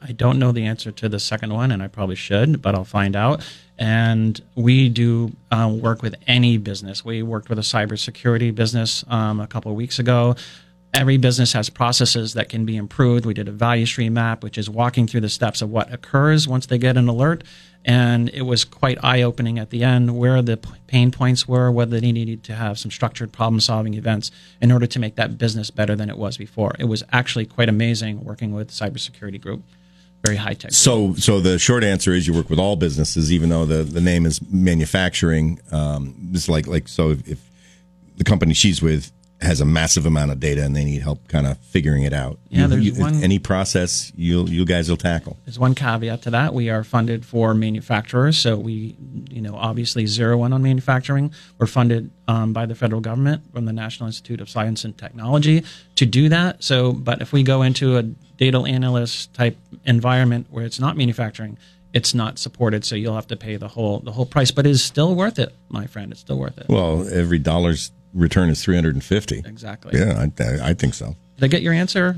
I 0.01 0.13
don't 0.13 0.39
know 0.39 0.51
the 0.51 0.65
answer 0.65 0.91
to 0.91 1.09
the 1.09 1.19
second 1.19 1.53
one, 1.53 1.71
and 1.71 1.83
I 1.83 1.87
probably 1.87 2.15
should, 2.15 2.61
but 2.61 2.73
I'll 2.73 2.85
find 2.85 3.15
out. 3.15 3.43
And 3.77 4.39
we 4.55 4.89
do 4.89 5.33
uh, 5.51 5.73
work 5.81 6.01
with 6.01 6.15
any 6.27 6.57
business. 6.57 7.03
We 7.03 7.21
worked 7.21 7.49
with 7.49 7.59
a 7.59 7.63
cybersecurity 7.63 8.53
business 8.55 9.03
um, 9.09 9.39
a 9.39 9.47
couple 9.47 9.71
of 9.71 9.77
weeks 9.77 9.99
ago. 9.99 10.35
Every 10.93 11.17
business 11.17 11.53
has 11.53 11.69
processes 11.69 12.33
that 12.33 12.49
can 12.49 12.65
be 12.65 12.75
improved. 12.75 13.25
We 13.25 13.33
did 13.33 13.47
a 13.47 13.51
value 13.51 13.85
stream 13.85 14.13
map, 14.13 14.43
which 14.43 14.57
is 14.57 14.69
walking 14.69 15.07
through 15.07 15.21
the 15.21 15.29
steps 15.29 15.61
of 15.61 15.69
what 15.69 15.93
occurs 15.93 16.47
once 16.47 16.65
they 16.65 16.77
get 16.77 16.97
an 16.97 17.07
alert. 17.07 17.43
And 17.85 18.29
it 18.29 18.41
was 18.41 18.65
quite 18.65 18.97
eye 19.03 19.21
opening 19.21 19.57
at 19.57 19.69
the 19.69 19.83
end 19.83 20.17
where 20.17 20.41
the 20.41 20.57
pain 20.87 21.11
points 21.11 21.47
were, 21.47 21.71
whether 21.71 21.99
they 21.99 22.11
needed 22.11 22.43
to 22.45 22.55
have 22.55 22.77
some 22.77 22.91
structured 22.91 23.31
problem 23.31 23.59
solving 23.59 23.93
events 23.93 24.31
in 24.61 24.71
order 24.71 24.85
to 24.87 24.99
make 24.99 25.15
that 25.15 25.37
business 25.37 25.71
better 25.71 25.95
than 25.95 26.09
it 26.09 26.17
was 26.17 26.37
before. 26.37 26.75
It 26.79 26.85
was 26.85 27.03
actually 27.11 27.45
quite 27.45 27.69
amazing 27.69 28.23
working 28.23 28.53
with 28.53 28.69
cybersecurity 28.69 29.39
group 29.39 29.63
very 30.25 30.37
high 30.37 30.53
tech. 30.53 30.71
So, 30.71 31.13
so 31.15 31.39
the 31.39 31.57
short 31.57 31.83
answer 31.83 32.11
is 32.13 32.27
you 32.27 32.33
work 32.33 32.49
with 32.49 32.59
all 32.59 32.75
businesses, 32.75 33.31
even 33.31 33.49
though 33.49 33.65
the, 33.65 33.83
the 33.83 34.01
name 34.01 34.25
is 34.25 34.41
manufacturing. 34.51 35.59
Um, 35.71 36.31
it's 36.33 36.49
like 36.49 36.67
like 36.67 36.87
so 36.87 37.11
if, 37.11 37.27
if 37.27 37.49
the 38.17 38.23
company 38.23 38.53
she's 38.53 38.81
with 38.81 39.11
has 39.41 39.61
a 39.61 39.65
massive 39.65 40.05
amount 40.05 40.29
of 40.31 40.39
data 40.39 40.61
and 40.63 40.75
they 40.75 40.83
need 40.83 41.01
help 41.01 41.25
kind 41.29 41.47
of 41.47 41.57
figuring 41.59 42.03
it 42.03 42.11
out. 42.11 42.37
Yeah, 42.49 42.63
You- 42.63 42.67
there's 42.67 42.85
you- 42.85 42.93
one- 43.01 43.23
any 43.23 43.39
process 43.39 44.11
you 44.17 44.45
you 44.47 44.65
guys 44.65 44.89
will 44.89 44.97
tackle. 44.97 45.37
There's 45.45 45.57
one 45.57 45.75
caveat 45.75 46.21
to 46.23 46.31
that. 46.31 46.53
We 46.53 46.69
are 46.69 46.83
funded 46.83 47.25
for 47.25 47.53
manufacturers, 47.53 48.37
so 48.37 48.57
we, 48.57 48.95
you 49.29 49.41
know, 49.41 49.55
obviously 49.55 50.05
zero 50.07 50.43
in 50.43 50.51
on 50.51 50.61
manufacturing. 50.61 51.31
We're 51.57 51.67
funded 51.67 52.09
um, 52.27 52.51
by 52.51 52.65
the 52.65 52.75
federal 52.75 52.99
government 53.01 53.43
from 53.53 53.63
the 53.65 53.71
National 53.73 54.07
Institute 54.07 54.41
of 54.41 54.49
Science 54.49 54.83
and 54.83 54.97
Technology 54.97 55.63
to 55.95 56.05
do 56.05 56.27
that. 56.29 56.61
So, 56.63 56.91
but 56.91 57.21
if 57.21 57.31
we 57.31 57.41
go 57.43 57.61
into 57.61 57.97
a 57.97 58.03
data 58.37 58.59
analyst 58.59 59.33
type 59.33 59.57
environment 59.85 60.47
where 60.49 60.65
it's 60.65 60.79
not 60.81 60.97
manufacturing, 60.97 61.57
it's 61.93 62.13
not 62.13 62.37
supported. 62.37 62.83
So 62.85 62.95
you'll 62.95 63.15
have 63.15 63.27
to 63.27 63.35
pay 63.37 63.55
the 63.55 63.69
whole 63.69 63.99
the 63.99 64.11
whole 64.11 64.25
price, 64.25 64.51
but 64.51 64.65
it 64.67 64.69
is 64.71 64.83
still 64.83 65.15
worth 65.15 65.39
it, 65.39 65.55
my 65.69 65.87
friend. 65.87 66.11
It's 66.11 66.21
still 66.21 66.37
worth 66.37 66.57
it. 66.57 66.65
Well, 66.67 67.07
every 67.11 67.39
dollar's 67.39 67.91
return 68.13 68.49
is 68.49 68.63
three 68.63 68.75
hundred 68.75 68.95
and 68.95 69.03
fifty. 69.03 69.39
exactly. 69.45 69.97
Yeah, 69.97 70.25
I, 70.39 70.43
I, 70.43 70.69
I 70.69 70.73
think 70.73 70.93
so. 70.93 71.15
Did 71.37 71.45
I 71.45 71.47
get 71.47 71.61
your 71.61 71.73
answer? 71.73 72.17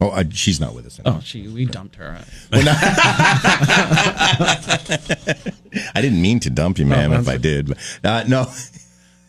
Oh, 0.00 0.10
I, 0.10 0.28
she's 0.30 0.58
not 0.58 0.74
with 0.74 0.86
us. 0.86 0.98
Anymore. 0.98 1.18
Oh, 1.20 1.22
she, 1.24 1.46
we 1.46 1.64
dumped 1.64 1.94
her. 1.96 2.18
I 5.94 6.00
didn't 6.00 6.20
mean 6.20 6.40
to 6.40 6.50
dump 6.50 6.78
you, 6.78 6.86
ma'am. 6.86 7.12
if 7.12 7.28
I 7.28 7.36
did, 7.36 7.68
but 7.68 7.78
uh, 8.04 8.24
no. 8.26 8.46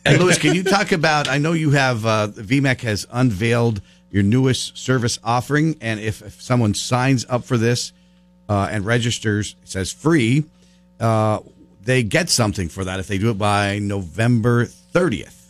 And 0.06 0.20
Louie, 0.22 0.34
can 0.34 0.54
you 0.54 0.62
talk 0.62 0.92
about? 0.92 1.28
I 1.28 1.38
know 1.38 1.52
you 1.52 1.70
have 1.70 2.04
uh, 2.04 2.28
VMEC 2.28 2.82
has 2.82 3.06
unveiled 3.10 3.80
your 4.10 4.22
newest 4.22 4.76
service 4.76 5.18
offering, 5.24 5.78
and 5.80 5.98
if, 5.98 6.20
if 6.20 6.42
someone 6.42 6.74
signs 6.74 7.24
up 7.26 7.44
for 7.44 7.56
this 7.56 7.90
uh, 8.46 8.68
and 8.70 8.84
registers, 8.84 9.56
it 9.62 9.68
says 9.70 9.90
free, 9.90 10.44
uh, 11.00 11.38
they 11.80 12.02
get 12.02 12.28
something 12.28 12.68
for 12.68 12.84
that 12.84 13.00
if 13.00 13.06
they 13.06 13.16
do 13.16 13.30
it 13.30 13.38
by 13.38 13.78
November 13.78 14.66
thirtieth. 14.66 15.43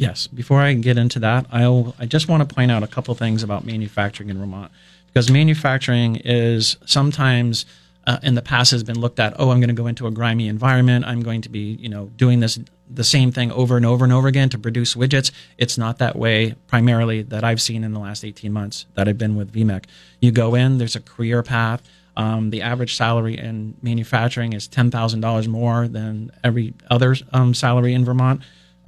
Yes. 0.00 0.28
Before 0.28 0.62
I 0.62 0.72
get 0.72 0.96
into 0.96 1.18
that, 1.18 1.44
I'll 1.52 1.94
I 1.98 2.06
just 2.06 2.26
want 2.26 2.48
to 2.48 2.54
point 2.54 2.70
out 2.70 2.82
a 2.82 2.86
couple 2.86 3.14
things 3.14 3.42
about 3.42 3.66
manufacturing 3.66 4.30
in 4.30 4.38
Vermont 4.38 4.72
because 5.08 5.30
manufacturing 5.30 6.16
is 6.24 6.78
sometimes 6.86 7.66
uh, 8.06 8.16
in 8.22 8.34
the 8.34 8.40
past 8.40 8.70
has 8.70 8.82
been 8.82 8.98
looked 8.98 9.20
at. 9.20 9.34
Oh, 9.38 9.50
I'm 9.50 9.60
going 9.60 9.68
to 9.68 9.74
go 9.74 9.86
into 9.86 10.06
a 10.06 10.10
grimy 10.10 10.48
environment. 10.48 11.04
I'm 11.04 11.20
going 11.20 11.42
to 11.42 11.50
be 11.50 11.76
you 11.78 11.90
know 11.90 12.06
doing 12.16 12.40
this 12.40 12.58
the 12.88 13.04
same 13.04 13.30
thing 13.30 13.52
over 13.52 13.76
and 13.76 13.84
over 13.84 14.02
and 14.02 14.10
over 14.10 14.26
again 14.26 14.48
to 14.48 14.58
produce 14.58 14.94
widgets. 14.94 15.32
It's 15.58 15.76
not 15.76 15.98
that 15.98 16.16
way 16.16 16.54
primarily 16.66 17.20
that 17.20 17.44
I've 17.44 17.60
seen 17.60 17.84
in 17.84 17.92
the 17.92 18.00
last 18.00 18.24
18 18.24 18.50
months 18.50 18.86
that 18.94 19.06
I've 19.06 19.18
been 19.18 19.36
with 19.36 19.52
VMEC. 19.52 19.84
You 20.18 20.32
go 20.32 20.54
in, 20.54 20.78
there's 20.78 20.96
a 20.96 21.00
career 21.00 21.42
path. 21.42 21.86
Um, 22.16 22.48
the 22.48 22.62
average 22.62 22.96
salary 22.96 23.36
in 23.36 23.76
manufacturing 23.82 24.54
is 24.54 24.66
$10,000 24.66 25.46
more 25.46 25.88
than 25.88 26.30
every 26.42 26.72
other 26.90 27.16
um, 27.32 27.52
salary 27.52 27.92
in 27.92 28.04
Vermont. 28.04 28.40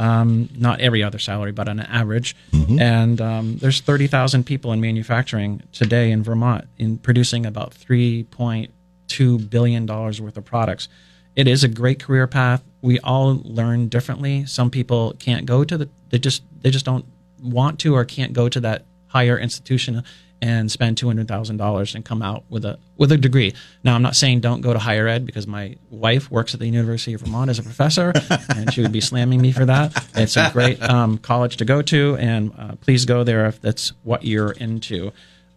Um, 0.03 0.49
not 0.57 0.81
every 0.81 1.01
other 1.03 1.21
salary, 1.21 1.53
but 1.53 1.69
on 1.69 1.79
average. 1.79 2.35
Mm-hmm. 2.51 2.81
And 2.81 3.21
um, 3.21 3.57
there's 3.59 3.81
30,000 3.81 4.45
people 4.45 4.73
in 4.73 4.81
manufacturing 4.81 5.63
today 5.71 6.11
in 6.11 6.25
Vermont 6.25 6.65
in 6.77 6.99
producing 6.99 7.47
about 7.47 7.73
$3.2 7.73 9.51
billion 9.51 9.87
worth 9.87 10.37
of 10.37 10.45
products. 10.45 10.89
It 11.37 11.47
is 11.47 11.63
a 11.63 11.69
great 11.69 12.03
career 12.03 12.27
path. 12.27 12.65
We 12.81 12.99
all 13.01 13.41
learn 13.45 13.89
differently. 13.89 14.45
Some 14.45 14.71
people 14.71 15.15
can't 15.21 15.47
go 15.47 15.63
to 15.63 15.79
the 15.79 15.89
they 16.11 16.19
just 16.19 16.43
they 16.61 16.71
just 16.71 16.85
don't 16.85 17.07
want 17.41 17.79
to 17.81 17.95
or 17.95 18.05
can't 18.05 18.33
go 18.33 18.49
to 18.49 18.61
that 18.61 18.85
higher 19.07 19.39
institution 19.39 20.03
and 20.43 20.71
spend 20.71 20.99
two 20.99 21.07
hundred 21.07 21.29
thousand 21.29 21.57
dollars 21.57 21.95
and 21.95 22.05
come 22.05 22.21
out 22.21 22.43
with 22.51 22.65
a 22.65 22.79
with 22.99 23.13
a 23.13 23.17
degree. 23.17 23.55
Now, 23.85 23.95
I'm 23.95 24.03
not 24.03 24.17
saying 24.17 24.41
don't 24.41 24.61
go 24.61 24.73
to 24.73 24.79
higher 24.79 25.07
ed 25.07 25.25
because 25.25 25.47
my 25.47 25.77
wife 25.89 26.31
works 26.31 26.53
at 26.53 26.61
the 26.61 26.67
University 26.67 27.15
of 27.15 27.21
Vermont 27.21 27.49
as 27.49 27.61
a 27.61 27.63
professor, 27.63 28.13
and 28.57 28.75
she 28.75 28.83
would 28.83 28.93
be 28.93 29.01
slamming 29.01 29.41
me 29.41 29.53
for 29.53 29.65
that. 29.65 30.05
It's 30.17 30.37
a 30.37 30.51
great 30.53 30.83
um, 30.83 31.17
college 31.19 31.57
to 31.59 31.65
go 31.65 31.81
to, 31.83 32.17
and 32.19 32.53
uh, 32.59 32.75
please 32.81 33.05
go 33.05 33.23
there 33.23 33.47
if 33.47 33.61
that's 33.61 33.93
what 34.03 34.25
you're 34.25 34.51
into. 34.53 35.13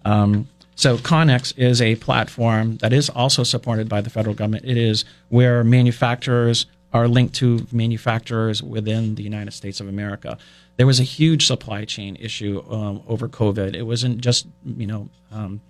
Um, 0.05 0.47
so 0.75 0.97
Connex 0.97 1.57
is 1.57 1.81
a 1.81 1.95
platform 1.95 2.77
that 2.77 2.93
is 2.93 3.09
also 3.09 3.43
supported 3.43 3.89
by 3.89 4.01
the 4.01 4.09
federal 4.09 4.35
government. 4.35 4.65
It 4.65 4.77
is 4.77 5.03
where 5.29 5.63
manufacturers 5.63 6.67
are 6.93 7.07
linked 7.07 7.33
to 7.35 7.65
manufacturers 7.71 8.61
within 8.61 9.15
the 9.15 9.23
United 9.23 9.51
States 9.51 9.79
of 9.79 9.87
America 9.87 10.37
there 10.77 10.85
was 10.85 10.99
a 10.99 11.03
huge 11.03 11.47
supply 11.47 11.85
chain 11.85 12.15
issue 12.17 12.63
um, 12.69 13.03
over 13.07 13.27
COVID. 13.27 13.75
It 13.75 13.83
wasn't 13.83 14.21
just 14.21 14.47
you 14.65 14.87
know. 14.87 15.09
Um, 15.31 15.61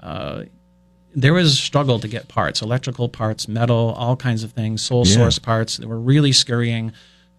uh, 0.00 0.44
there 1.14 1.34
was 1.34 1.52
a 1.52 1.56
struggle 1.56 1.98
to 1.98 2.08
get 2.08 2.28
parts, 2.28 2.62
electrical 2.62 3.08
parts, 3.08 3.46
metal, 3.46 3.94
all 3.98 4.16
kinds 4.16 4.42
of 4.42 4.52
things, 4.52 4.80
sole 4.82 5.06
yeah. 5.06 5.14
source 5.14 5.38
parts. 5.38 5.76
They 5.76 5.86
were 5.86 6.00
really 6.00 6.32
scurrying 6.32 6.92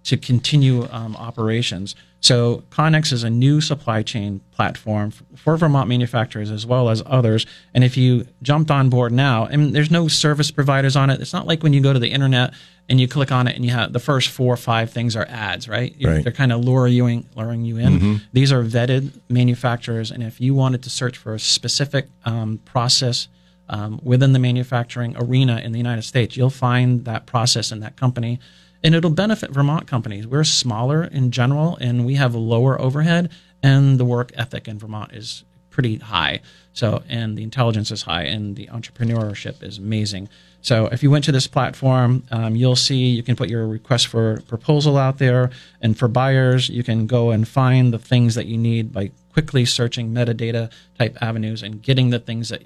to 0.03 0.17
continue 0.17 0.87
um, 0.91 1.15
operations. 1.15 1.95
So 2.19 2.63
Connex 2.69 3.11
is 3.11 3.23
a 3.23 3.29
new 3.29 3.59
supply 3.59 4.01
chain 4.01 4.39
platform 4.51 5.11
for 5.11 5.57
Vermont 5.57 5.89
manufacturers 5.89 6.51
as 6.51 6.65
well 6.65 6.89
as 6.89 7.03
others. 7.05 7.45
And 7.73 7.83
if 7.83 7.97
you 7.97 8.25
jumped 8.41 8.71
on 8.71 8.89
board 8.89 9.11
now, 9.11 9.45
and 9.45 9.75
there's 9.75 9.91
no 9.91 10.07
service 10.07 10.49
providers 10.49 10.95
on 10.95 11.09
it. 11.09 11.19
It's 11.19 11.33
not 11.33 11.47
like 11.47 11.63
when 11.63 11.73
you 11.73 11.81
go 11.81 11.91
to 11.91 11.99
the 11.99 12.11
internet 12.11 12.53
and 12.87 12.99
you 12.99 13.07
click 13.07 13.31
on 13.31 13.47
it 13.47 13.55
and 13.55 13.65
you 13.65 13.71
have 13.71 13.91
the 13.91 13.99
first 13.99 14.29
four 14.29 14.53
or 14.53 14.57
five 14.57 14.91
things 14.91 15.15
are 15.15 15.25
ads, 15.27 15.67
right? 15.67 15.95
right. 16.01 16.23
They're 16.23 16.31
kind 16.31 16.51
of 16.51 16.63
luring 16.63 16.93
you 16.93 17.07
in, 17.07 17.27
luring 17.35 17.65
you 17.65 17.77
in. 17.77 17.99
Mm-hmm. 17.99 18.15
These 18.31 18.51
are 18.51 18.63
vetted 18.63 19.19
manufacturers, 19.29 20.11
and 20.11 20.23
if 20.23 20.39
you 20.39 20.53
wanted 20.53 20.83
to 20.83 20.89
search 20.89 21.17
for 21.17 21.33
a 21.33 21.39
specific 21.39 22.07
um, 22.25 22.59
process 22.65 23.27
um, 23.69 23.99
within 24.03 24.33
the 24.33 24.39
manufacturing 24.39 25.15
arena 25.17 25.57
in 25.57 25.71
the 25.71 25.77
United 25.77 26.03
States, 26.03 26.35
you'll 26.35 26.49
find 26.49 27.05
that 27.05 27.25
process 27.25 27.71
in 27.71 27.79
that 27.79 27.95
company, 27.95 28.39
and 28.83 28.93
it'll 28.93 29.09
benefit 29.09 29.51
Vermont 29.51 29.87
companies. 29.87 30.27
We're 30.27 30.43
smaller 30.43 31.03
in 31.03 31.31
general, 31.31 31.77
and 31.79 32.05
we 32.05 32.15
have 32.15 32.35
lower 32.35 32.79
overhead, 32.79 33.31
and 33.61 33.99
the 33.99 34.05
work 34.05 34.31
ethic 34.35 34.67
in 34.67 34.77
Vermont 34.77 35.13
is 35.13 35.43
pretty 35.69 35.97
high. 35.97 36.41
So, 36.73 37.03
and 37.07 37.37
the 37.37 37.43
intelligence 37.43 37.91
is 37.91 38.03
high, 38.03 38.23
and 38.23 38.55
the 38.55 38.67
entrepreneurship 38.67 39.63
is 39.63 39.77
amazing. 39.77 40.29
So 40.61 40.87
if 40.87 41.03
you 41.03 41.11
went 41.11 41.25
to 41.25 41.31
this 41.31 41.47
platform, 41.47 42.23
um, 42.31 42.55
you'll 42.55 42.75
see 42.75 43.09
you 43.09 43.23
can 43.23 43.35
put 43.35 43.49
your 43.49 43.67
request 43.67 44.07
for 44.07 44.41
proposal 44.47 44.97
out 44.97 45.17
there, 45.17 45.51
and 45.81 45.97
for 45.97 46.07
buyers, 46.07 46.69
you 46.69 46.83
can 46.83 47.05
go 47.05 47.31
and 47.31 47.47
find 47.47 47.93
the 47.93 47.99
things 47.99 48.35
that 48.35 48.45
you 48.45 48.57
need 48.57 48.93
by 48.93 49.11
quickly 49.33 49.65
searching 49.65 50.13
metadata 50.13 50.71
type 50.97 51.17
avenues 51.21 51.63
and 51.63 51.81
getting 51.81 52.11
the 52.11 52.19
things 52.19 52.49
that 52.49 52.63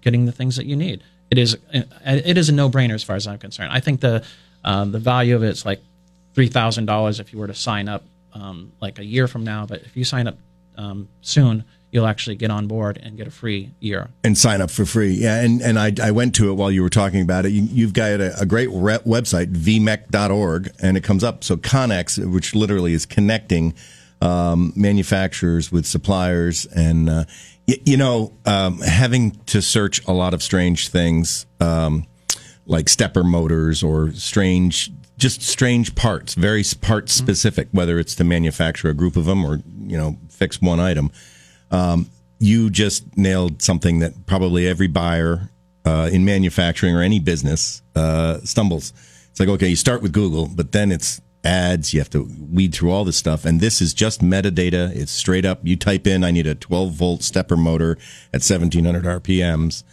getting 0.00 0.24
the 0.26 0.32
things 0.32 0.56
that 0.56 0.66
you 0.66 0.74
need. 0.74 1.02
It 1.30 1.38
is 1.38 1.56
it 1.72 2.38
is 2.38 2.48
a 2.48 2.52
no 2.52 2.68
brainer 2.70 2.94
as 2.94 3.02
far 3.02 3.16
as 3.16 3.26
I'm 3.26 3.38
concerned. 3.38 3.72
I 3.72 3.80
think 3.80 4.00
the 4.00 4.24
uh, 4.66 4.84
the 4.84 4.98
value 4.98 5.34
of 5.34 5.42
it's 5.42 5.64
like 5.64 5.80
three 6.34 6.48
thousand 6.48 6.84
dollars 6.84 7.20
if 7.20 7.32
you 7.32 7.38
were 7.38 7.46
to 7.46 7.54
sign 7.54 7.88
up 7.88 8.04
um, 8.34 8.72
like 8.82 8.98
a 8.98 9.04
year 9.04 9.26
from 9.26 9.44
now, 9.44 9.64
but 9.64 9.80
if 9.80 9.96
you 9.96 10.04
sign 10.04 10.26
up 10.28 10.36
um, 10.76 11.08
soon 11.22 11.64
you'll 11.96 12.06
actually 12.06 12.36
get 12.36 12.50
on 12.50 12.66
board 12.66 12.98
and 13.02 13.16
get 13.16 13.26
a 13.26 13.30
free 13.30 13.70
year 13.80 14.10
and 14.22 14.36
sign 14.36 14.60
up 14.60 14.70
for 14.70 14.84
free. 14.84 15.12
Yeah, 15.12 15.40
and 15.40 15.62
and 15.62 15.78
I, 15.78 15.92
I 16.02 16.10
went 16.10 16.34
to 16.36 16.50
it 16.50 16.54
while 16.54 16.70
you 16.70 16.82
were 16.82 16.90
talking 16.90 17.22
about 17.22 17.46
it. 17.46 17.50
You, 17.50 17.86
have 17.86 17.94
got 17.94 18.20
a, 18.20 18.40
a 18.40 18.46
great 18.46 18.68
re- 18.70 18.98
website 18.98 19.52
vmec.org, 19.52 20.70
and 20.82 20.96
it 20.96 21.04
comes 21.04 21.24
up. 21.24 21.42
So 21.42 21.56
Connex, 21.56 22.22
which 22.30 22.54
literally 22.54 22.92
is 22.92 23.06
connecting 23.06 23.74
um, 24.20 24.72
manufacturers 24.76 25.72
with 25.72 25.86
suppliers, 25.86 26.66
and 26.66 27.08
uh, 27.08 27.24
you 27.66 27.96
know, 27.96 28.32
um, 28.44 28.80
having 28.80 29.32
to 29.46 29.62
search 29.62 30.06
a 30.06 30.12
lot 30.12 30.34
of 30.34 30.42
strange 30.42 30.88
things. 30.88 31.46
Um, 31.60 32.06
like 32.66 32.88
stepper 32.88 33.24
motors 33.24 33.82
or 33.82 34.12
strange 34.12 34.90
just 35.18 35.40
strange 35.42 35.94
parts, 35.94 36.34
very 36.34 36.62
part 36.80 37.08
specific, 37.08 37.68
whether 37.72 37.98
it's 37.98 38.14
to 38.16 38.24
manufacture 38.24 38.88
a 38.88 38.94
group 38.94 39.16
of 39.16 39.24
them 39.24 39.44
or 39.44 39.60
you 39.80 39.96
know 39.96 40.18
fix 40.28 40.60
one 40.60 40.80
item. 40.80 41.10
Um, 41.70 42.10
you 42.38 42.68
just 42.68 43.16
nailed 43.16 43.62
something 43.62 44.00
that 44.00 44.26
probably 44.26 44.68
every 44.68 44.88
buyer 44.88 45.50
uh, 45.86 46.10
in 46.12 46.24
manufacturing 46.24 46.94
or 46.94 47.00
any 47.00 47.18
business 47.18 47.82
uh, 47.94 48.38
stumbles. 48.40 48.92
It's 49.30 49.40
like, 49.40 49.48
okay, 49.48 49.68
you 49.68 49.76
start 49.76 50.02
with 50.02 50.12
Google, 50.12 50.48
but 50.48 50.72
then 50.72 50.92
it's 50.92 51.20
ads. 51.44 51.94
You 51.94 52.00
have 52.00 52.10
to 52.10 52.28
weed 52.50 52.74
through 52.74 52.90
all 52.90 53.04
this 53.04 53.16
stuff. 53.16 53.44
And 53.44 53.60
this 53.60 53.80
is 53.80 53.94
just 53.94 54.20
metadata. 54.20 54.94
It's 54.94 55.12
straight 55.12 55.44
up. 55.44 55.60
You 55.62 55.76
type 55.76 56.06
in, 56.06 56.24
I 56.24 56.30
need 56.30 56.46
a 56.46 56.54
12 56.54 56.92
volt 56.92 57.22
stepper 57.22 57.56
motor 57.56 57.92
at 58.32 58.42
1700 58.42 59.04
RPMs. 59.04 59.84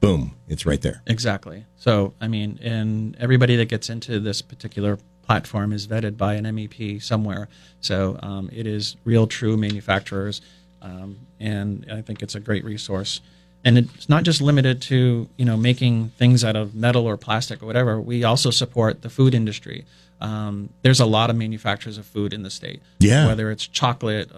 Boom, 0.00 0.36
it's 0.48 0.66
right 0.66 0.80
there. 0.80 1.02
Exactly. 1.06 1.64
So, 1.76 2.14
I 2.20 2.28
mean, 2.28 2.58
and 2.62 3.16
everybody 3.18 3.56
that 3.56 3.68
gets 3.68 3.88
into 3.88 4.20
this 4.20 4.42
particular 4.42 4.98
platform 5.22 5.72
is 5.72 5.86
vetted 5.86 6.16
by 6.16 6.34
an 6.34 6.44
MEP 6.44 7.02
somewhere. 7.02 7.48
So 7.80 8.18
um, 8.22 8.48
it 8.52 8.66
is 8.66 8.96
real, 9.04 9.26
true 9.26 9.56
manufacturers 9.56 10.40
um, 10.86 11.18
and 11.40 11.86
I 11.90 12.00
think 12.02 12.22
it's 12.22 12.34
a 12.34 12.40
great 12.40 12.64
resource. 12.64 13.20
And 13.64 13.78
it's 13.78 14.08
not 14.08 14.22
just 14.22 14.40
limited 14.40 14.80
to 14.82 15.28
you 15.36 15.44
know 15.44 15.56
making 15.56 16.10
things 16.10 16.44
out 16.44 16.54
of 16.54 16.74
metal 16.74 17.06
or 17.06 17.16
plastic 17.16 17.62
or 17.62 17.66
whatever. 17.66 18.00
We 18.00 18.22
also 18.22 18.50
support 18.50 19.02
the 19.02 19.10
food 19.10 19.34
industry. 19.34 19.84
Um, 20.20 20.70
there's 20.82 21.00
a 21.00 21.06
lot 21.06 21.30
of 21.30 21.36
manufacturers 21.36 21.98
of 21.98 22.06
food 22.06 22.32
in 22.32 22.42
the 22.42 22.50
state. 22.50 22.80
Yeah, 23.00 23.26
whether 23.26 23.50
it's 23.50 23.66
chocolate, 23.66 24.30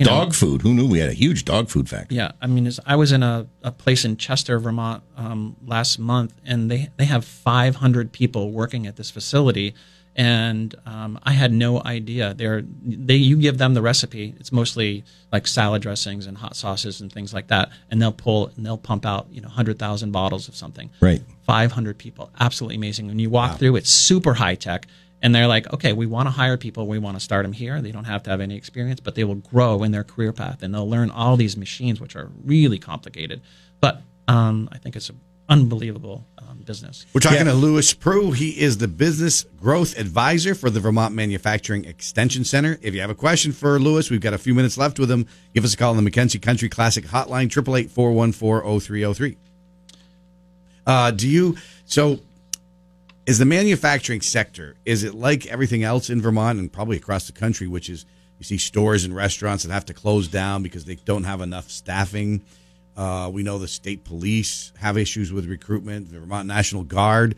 um, 0.00 0.06
dog 0.06 0.28
know, 0.28 0.32
food. 0.32 0.62
Who 0.62 0.74
knew 0.74 0.86
we 0.86 0.98
had 0.98 1.08
a 1.08 1.14
huge 1.14 1.44
dog 1.44 1.68
food 1.68 1.88
factory? 1.88 2.16
Yeah, 2.16 2.32
I 2.40 2.46
mean, 2.46 2.70
I 2.84 2.96
was 2.96 3.12
in 3.12 3.22
a, 3.22 3.46
a 3.62 3.72
place 3.72 4.04
in 4.04 4.16
Chester, 4.16 4.58
Vermont, 4.58 5.02
um, 5.16 5.56
last 5.64 5.98
month, 5.98 6.34
and 6.44 6.70
they 6.70 6.88
they 6.96 7.06
have 7.06 7.24
500 7.24 8.12
people 8.12 8.50
working 8.52 8.86
at 8.86 8.96
this 8.96 9.10
facility 9.10 9.74
and 10.16 10.74
um, 10.86 11.18
I 11.22 11.32
had 11.32 11.52
no 11.52 11.82
idea. 11.82 12.32
They're 12.32 12.62
they 12.62 13.16
you 13.16 13.36
give 13.36 13.58
them 13.58 13.74
the 13.74 13.82
recipe. 13.82 14.34
It's 14.40 14.50
mostly 14.50 15.04
like 15.30 15.46
salad 15.46 15.82
dressings 15.82 16.26
and 16.26 16.38
hot 16.38 16.56
sauces 16.56 17.02
and 17.02 17.12
things 17.12 17.34
like 17.34 17.48
that, 17.48 17.70
and 17.90 18.00
they'll 18.00 18.12
pull 18.12 18.50
and 18.56 18.64
they'll 18.64 18.78
pump 18.78 19.04
out 19.04 19.26
you 19.30 19.42
know 19.42 19.48
hundred 19.48 19.78
thousand 19.78 20.12
bottles 20.12 20.48
of 20.48 20.56
something. 20.56 20.90
Right. 21.00 21.22
Five 21.42 21.70
hundred 21.72 21.98
people, 21.98 22.30
absolutely 22.40 22.76
amazing. 22.76 23.08
When 23.08 23.18
you 23.18 23.28
walk 23.28 23.52
wow. 23.52 23.56
through, 23.58 23.76
it's 23.76 23.90
super 23.90 24.32
high 24.32 24.54
tech. 24.54 24.86
And 25.22 25.34
they're 25.34 25.46
like, 25.46 25.72
okay, 25.72 25.92
we 25.92 26.06
want 26.06 26.26
to 26.26 26.30
hire 26.30 26.56
people. 26.56 26.86
We 26.86 26.98
want 26.98 27.16
to 27.16 27.20
start 27.20 27.44
them 27.44 27.52
here. 27.52 27.80
They 27.80 27.90
don't 27.90 28.04
have 28.04 28.22
to 28.24 28.30
have 28.30 28.40
any 28.40 28.56
experience, 28.56 29.00
but 29.00 29.14
they 29.14 29.24
will 29.24 29.36
grow 29.36 29.82
in 29.82 29.90
their 29.90 30.04
career 30.04 30.32
path 30.32 30.62
and 30.62 30.74
they'll 30.74 30.88
learn 30.88 31.10
all 31.10 31.36
these 31.36 31.56
machines, 31.56 32.00
which 32.00 32.14
are 32.14 32.30
really 32.44 32.78
complicated. 32.78 33.40
But 33.80 34.02
um, 34.28 34.68
I 34.72 34.78
think 34.78 34.94
it's 34.94 35.08
an 35.08 35.20
unbelievable 35.48 36.26
business. 36.66 37.06
We're 37.14 37.20
talking 37.20 37.46
yeah. 37.46 37.52
to 37.52 37.54
Lewis 37.54 37.94
Prue. 37.94 38.32
He 38.32 38.60
is 38.60 38.78
the 38.78 38.88
business 38.88 39.44
growth 39.58 39.96
advisor 39.98 40.54
for 40.54 40.68
the 40.68 40.80
Vermont 40.80 41.14
Manufacturing 41.14 41.84
Extension 41.84 42.44
Center. 42.44 42.78
If 42.82 42.94
you 42.94 43.00
have 43.00 43.10
a 43.10 43.14
question 43.14 43.52
for 43.52 43.78
Lewis, 43.78 44.10
we've 44.10 44.20
got 44.20 44.34
a 44.34 44.38
few 44.38 44.54
minutes 44.54 44.76
left 44.76 44.98
with 44.98 45.10
him. 45.10 45.26
Give 45.54 45.64
us 45.64 45.72
a 45.72 45.76
call 45.76 45.96
on 45.96 46.04
the 46.04 46.10
McKenzie 46.10 46.42
Country 46.42 46.68
Classic 46.68 47.04
Hotline, 47.04 47.46
888 47.46 47.90
414 47.90 48.80
0303. 48.80 49.36
Uh, 50.86 51.10
do 51.12 51.28
you, 51.28 51.56
so 51.84 52.20
is 53.26 53.38
the 53.38 53.44
manufacturing 53.44 54.20
sector, 54.20 54.76
is 54.84 55.02
it 55.02 55.14
like 55.14 55.46
everything 55.46 55.82
else 55.82 56.10
in 56.10 56.22
Vermont 56.22 56.58
and 56.58 56.72
probably 56.72 56.96
across 56.96 57.26
the 57.26 57.32
country, 57.32 57.66
which 57.66 57.90
is 57.90 58.06
you 58.38 58.44
see 58.44 58.58
stores 58.58 59.04
and 59.04 59.14
restaurants 59.14 59.64
that 59.64 59.72
have 59.72 59.86
to 59.86 59.94
close 59.94 60.28
down 60.28 60.62
because 60.62 60.84
they 60.84 60.94
don't 60.94 61.24
have 61.24 61.40
enough 61.40 61.70
staffing? 61.70 62.44
Uh, 62.96 63.30
we 63.32 63.42
know 63.42 63.58
the 63.58 63.68
state 63.68 64.04
police 64.04 64.72
have 64.78 64.96
issues 64.96 65.32
with 65.32 65.46
recruitment, 65.46 66.10
the 66.10 66.20
Vermont 66.20 66.46
National 66.46 66.84
Guard. 66.84 67.34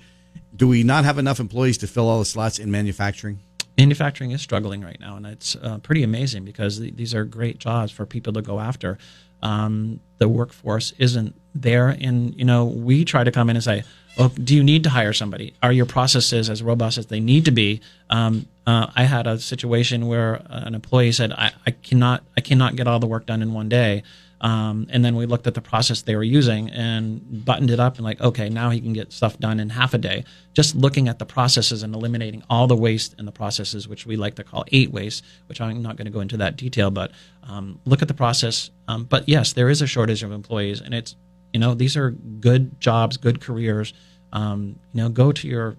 Do 0.55 0.69
we 0.69 0.83
not 0.83 1.05
have 1.05 1.19
enough 1.19 1.41
employees 1.41 1.79
to 1.79 1.87
fill 1.87 2.09
all 2.09 2.19
the 2.19 2.25
slots 2.25 2.59
in 2.59 2.71
manufacturing? 2.71 3.41
manufacturing 3.79 4.33
is 4.33 4.43
struggling 4.43 4.83
right 4.83 4.99
now, 5.01 5.17
and 5.17 5.25
it's 5.25 5.57
uh, 5.63 5.79
pretty 5.79 6.03
amazing 6.03 6.45
because 6.45 6.79
th- 6.79 6.97
these 6.97 7.15
are 7.15 7.25
great 7.25 7.59
jobs 7.59 7.93
for 7.93 8.05
people 8.05 8.33
to 8.33 8.43
go 8.43 8.59
after. 8.59 8.99
Um, 9.41 10.01
the 10.19 10.29
workforce 10.29 10.93
isn't 10.99 11.41
there, 11.55 11.89
and 11.89 12.35
you 12.35 12.45
know 12.45 12.65
we 12.65 13.05
try 13.05 13.23
to 13.25 13.31
come 13.31 13.49
in 13.49 13.57
and 13.57 13.65
say, 13.65 13.85
"Well, 14.19 14.29
do 14.29 14.55
you 14.55 14.65
need 14.65 14.85
to 14.85 14.91
hire 14.91 15.13
somebody? 15.13 15.55
Are 15.63 15.73
your 15.73 15.87
processes 15.87 16.51
as 16.51 16.63
robust 16.63 16.99
as 16.99 17.07
they 17.07 17.21
need 17.21 17.45
to 17.45 17.51
be?" 17.51 17.81
Um, 18.11 18.47
uh, 18.67 18.89
I 18.95 19.05
had 19.05 19.27
a 19.27 19.39
situation 19.39 20.09
where 20.09 20.43
an 20.51 20.75
employee 20.75 21.13
said, 21.13 21.33
I, 21.33 21.53
"I 21.67 21.71
cannot, 21.71 22.25
I 22.37 22.41
cannot 22.41 22.77
get 22.77 22.87
all 22.87 22.99
the 22.99 23.07
work 23.07 23.27
done 23.27 23.43
in 23.43 23.53
one 23.55 23.69
day." 23.69 24.03
Um, 24.41 24.87
and 24.91 25.05
then 25.05 25.17
we 25.17 25.27
looked 25.27 25.47
at 25.47 25.55
the 25.55 25.61
process 25.61 26.03
they 26.03 26.15
were 26.15 26.23
using 26.23 26.71
and 26.71 27.45
buttoned 27.45 27.71
it 27.71 27.81
up 27.81 27.97
and 27.97 28.05
like, 28.05 28.21
okay, 28.21 28.49
now 28.49 28.71
he 28.71 28.81
can 28.81 28.93
get 28.93 29.13
stuff 29.13 29.39
done 29.39 29.59
in 29.59 29.71
half 29.71 29.95
a 29.95 29.99
day. 29.99 30.25
Just 30.55 30.77
looking 30.77 31.09
at 31.09 31.19
the 31.19 31.27
processes 31.27 31.83
and 31.83 31.95
eliminating 31.95 32.43
all 32.49 32.67
the 32.67 32.77
waste 32.77 33.15
in 33.19 33.27
the 33.27 33.33
processes, 33.33 33.89
which 33.89 34.07
we 34.07 34.17
like 34.17 34.37
to 34.37 34.45
call 34.45 34.65
eight 34.71 34.93
waste, 34.93 35.25
which 35.47 35.61
I'm 35.61 35.83
not 35.83 35.97
going 35.97 36.07
to 36.07 36.13
go 36.13 36.21
into 36.21 36.37
that 36.37 36.57
detail, 36.57 36.91
but 36.91 37.11
um, 37.43 37.81
look 37.85 38.03
at 38.03 38.09
the 38.09 38.15
process. 38.15 38.71
Um, 38.87 39.05
but 39.05 39.29
yes, 39.29 39.55
there 39.55 39.69
is 39.69 39.83
a 39.83 39.87
shortage 39.87 40.23
of 40.23 40.31
employees, 40.31 40.81
and 40.81 40.95
it's 40.95 41.17
you 41.53 41.61
know 41.61 41.75
these 41.75 41.97
are 41.97 42.11
good 42.11 42.81
jobs, 42.81 43.17
good 43.17 43.41
careers. 43.41 43.93
Um, 44.33 44.79
you 44.93 45.03
know, 45.03 45.09
go 45.09 45.33
to 45.33 45.49
your 45.49 45.77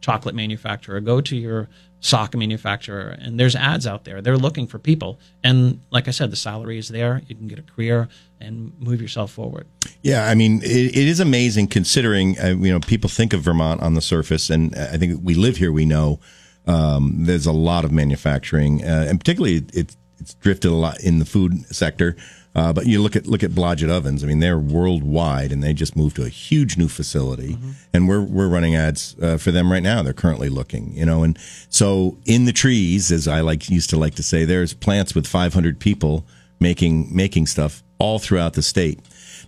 chocolate 0.00 0.34
manufacturer, 0.34 1.00
go 1.00 1.20
to 1.20 1.36
your 1.36 1.68
sock 2.00 2.34
manufacturer, 2.36 3.16
and 3.20 3.40
there's 3.40 3.56
ads 3.56 3.86
out 3.86 4.04
there. 4.04 4.22
They're 4.22 4.36
looking 4.36 4.66
for 4.68 4.78
people, 4.78 5.18
and 5.42 5.80
like 5.90 6.06
I 6.06 6.12
said, 6.12 6.30
the 6.30 6.36
salary 6.36 6.78
is 6.78 6.88
there. 6.88 7.22
You 7.26 7.34
can 7.34 7.48
get 7.48 7.58
a 7.58 7.62
career 7.62 8.08
and 8.40 8.72
move 8.78 9.02
yourself 9.02 9.32
forward. 9.32 9.66
Yeah, 10.02 10.28
I 10.28 10.34
mean, 10.34 10.62
it, 10.62 10.96
it 10.96 11.08
is 11.08 11.18
amazing 11.18 11.68
considering 11.68 12.38
uh, 12.38 12.54
you 12.58 12.72
know 12.72 12.80
people 12.80 13.10
think 13.10 13.32
of 13.32 13.40
Vermont 13.40 13.82
on 13.82 13.94
the 13.94 14.00
surface, 14.00 14.50
and 14.50 14.74
I 14.76 14.96
think 14.96 15.20
we 15.22 15.34
live 15.34 15.56
here. 15.56 15.72
We 15.72 15.86
know 15.86 16.20
um, 16.66 17.24
there's 17.24 17.46
a 17.46 17.52
lot 17.52 17.84
of 17.84 17.90
manufacturing, 17.90 18.84
uh, 18.84 19.06
and 19.08 19.18
particularly 19.18 19.64
it, 19.72 19.96
it's 20.18 20.34
drifted 20.34 20.70
a 20.70 20.74
lot 20.74 21.00
in 21.00 21.18
the 21.18 21.24
food 21.24 21.66
sector. 21.74 22.16
Uh, 22.58 22.72
but 22.72 22.86
you 22.86 23.00
look 23.00 23.14
at 23.14 23.28
look 23.28 23.44
at 23.44 23.52
Blodgett 23.52 23.88
Ovens. 23.88 24.24
I 24.24 24.26
mean, 24.26 24.40
they're 24.40 24.58
worldwide, 24.58 25.52
and 25.52 25.62
they 25.62 25.72
just 25.72 25.94
moved 25.94 26.16
to 26.16 26.24
a 26.24 26.28
huge 26.28 26.76
new 26.76 26.88
facility, 26.88 27.54
mm-hmm. 27.54 27.70
and 27.94 28.08
we're 28.08 28.20
we're 28.20 28.48
running 28.48 28.74
ads 28.74 29.14
uh, 29.22 29.36
for 29.36 29.52
them 29.52 29.70
right 29.70 29.82
now. 29.82 30.02
They're 30.02 30.12
currently 30.12 30.48
looking, 30.48 30.92
you 30.92 31.06
know, 31.06 31.22
and 31.22 31.38
so 31.68 32.18
in 32.24 32.46
the 32.46 32.52
trees, 32.52 33.12
as 33.12 33.28
I 33.28 33.42
like 33.42 33.70
used 33.70 33.90
to 33.90 33.96
like 33.96 34.16
to 34.16 34.24
say, 34.24 34.44
there's 34.44 34.74
plants 34.74 35.14
with 35.14 35.24
500 35.24 35.78
people 35.78 36.26
making 36.58 37.14
making 37.14 37.46
stuff 37.46 37.84
all 38.00 38.18
throughout 38.18 38.54
the 38.54 38.62
state. 38.62 38.98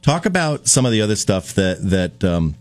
Talk 0.02 0.25
about 0.25 0.69
some 0.69 0.87
of 0.87 0.93
the 0.93 1.02
other 1.02 1.17
stuff 1.17 1.55
that 1.55 1.79
that 1.90 2.23
um, 2.23 2.55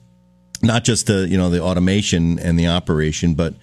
not 0.64 0.84
just 0.84 1.06
the 1.06 1.28
you 1.28 1.38
know 1.38 1.52
the 1.52 1.62
automation 1.62 2.40
and 2.40 2.58
the 2.58 2.70
operation, 2.70 3.36
but 3.36 3.54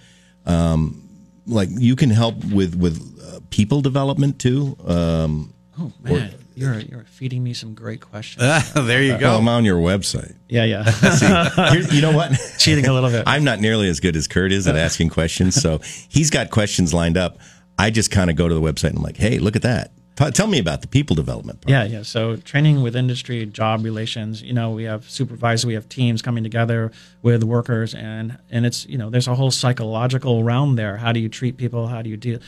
um, 0.45 1.03
like 1.47 1.67
you 1.69 1.97
can 1.97 2.11
help 2.11 2.45
with 2.45 2.75
with 2.75 2.97
uh, 3.21 3.41
people 3.49 3.81
development 3.81 4.39
too. 4.39 4.77
Um, 4.85 5.53
oh 5.77 5.91
man. 6.01 6.13
Or, 6.13 6.46
you're 6.57 6.79
you're 6.79 7.03
feeding 7.05 7.43
me 7.43 7.53
some 7.53 7.73
great 7.73 8.01
questions. 8.01 8.73
there 8.73 9.03
you 9.03 9.17
go. 9.17 9.29
Well, 9.29 9.37
I'm 9.37 9.47
on 9.47 9.63
your 9.63 9.77
website. 9.77 10.35
Yeah, 10.49 10.63
yeah. 10.63 10.83
See, 11.81 11.95
you 11.95 12.01
know 12.01 12.11
what? 12.11 12.31
Cheating 12.57 12.87
a 12.87 12.93
little 12.93 13.09
bit. 13.09 13.23
I'm 13.27 13.43
not 13.43 13.59
nearly 13.59 13.87
as 13.89 13.99
good 13.99 14.15
as 14.15 14.27
Kurt 14.27 14.51
is 14.51 14.67
at 14.67 14.75
asking 14.75 15.09
questions, 15.09 15.55
so 15.55 15.79
he's 16.09 16.29
got 16.29 16.49
questions 16.49 16.93
lined 16.93 17.17
up. 17.17 17.37
I 17.77 17.91
just 17.91 18.09
kind 18.09 18.31
of 18.31 18.35
go 18.35 18.47
to 18.47 18.53
the 18.53 18.61
website 18.61 18.89
and 18.89 18.97
I'm 18.97 19.03
like, 19.03 19.17
hey, 19.17 19.37
look 19.37 19.55
at 19.55 19.61
that. 19.61 19.91
Tell 20.17 20.47
me 20.47 20.57
about 20.57 20.81
the 20.81 20.87
people 20.87 21.15
development 21.15 21.61
part. 21.61 21.69
Yeah, 21.69 21.83
yeah. 21.83 22.01
So 22.01 22.37
training 22.37 22.81
with 22.81 22.95
industry, 22.95 23.45
job 23.45 23.83
relations. 23.83 24.41
You 24.41 24.53
know, 24.53 24.71
we 24.71 24.83
have 24.85 25.07
supervisors, 25.07 25.63
we 25.63 25.75
have 25.75 25.87
teams 25.89 26.23
coming 26.23 26.43
together 26.43 26.91
with 27.21 27.43
workers, 27.43 27.93
and 27.93 28.37
and 28.49 28.65
it's 28.65 28.87
you 28.87 28.97
know 28.97 29.11
there's 29.11 29.27
a 29.27 29.35
whole 29.35 29.51
psychological 29.51 30.43
realm 30.43 30.75
there. 30.75 30.97
How 30.97 31.11
do 31.11 31.19
you 31.19 31.29
treat 31.29 31.57
people? 31.57 31.85
How 31.85 32.01
do 32.01 32.09
you 32.09 32.17
deal 32.17 32.39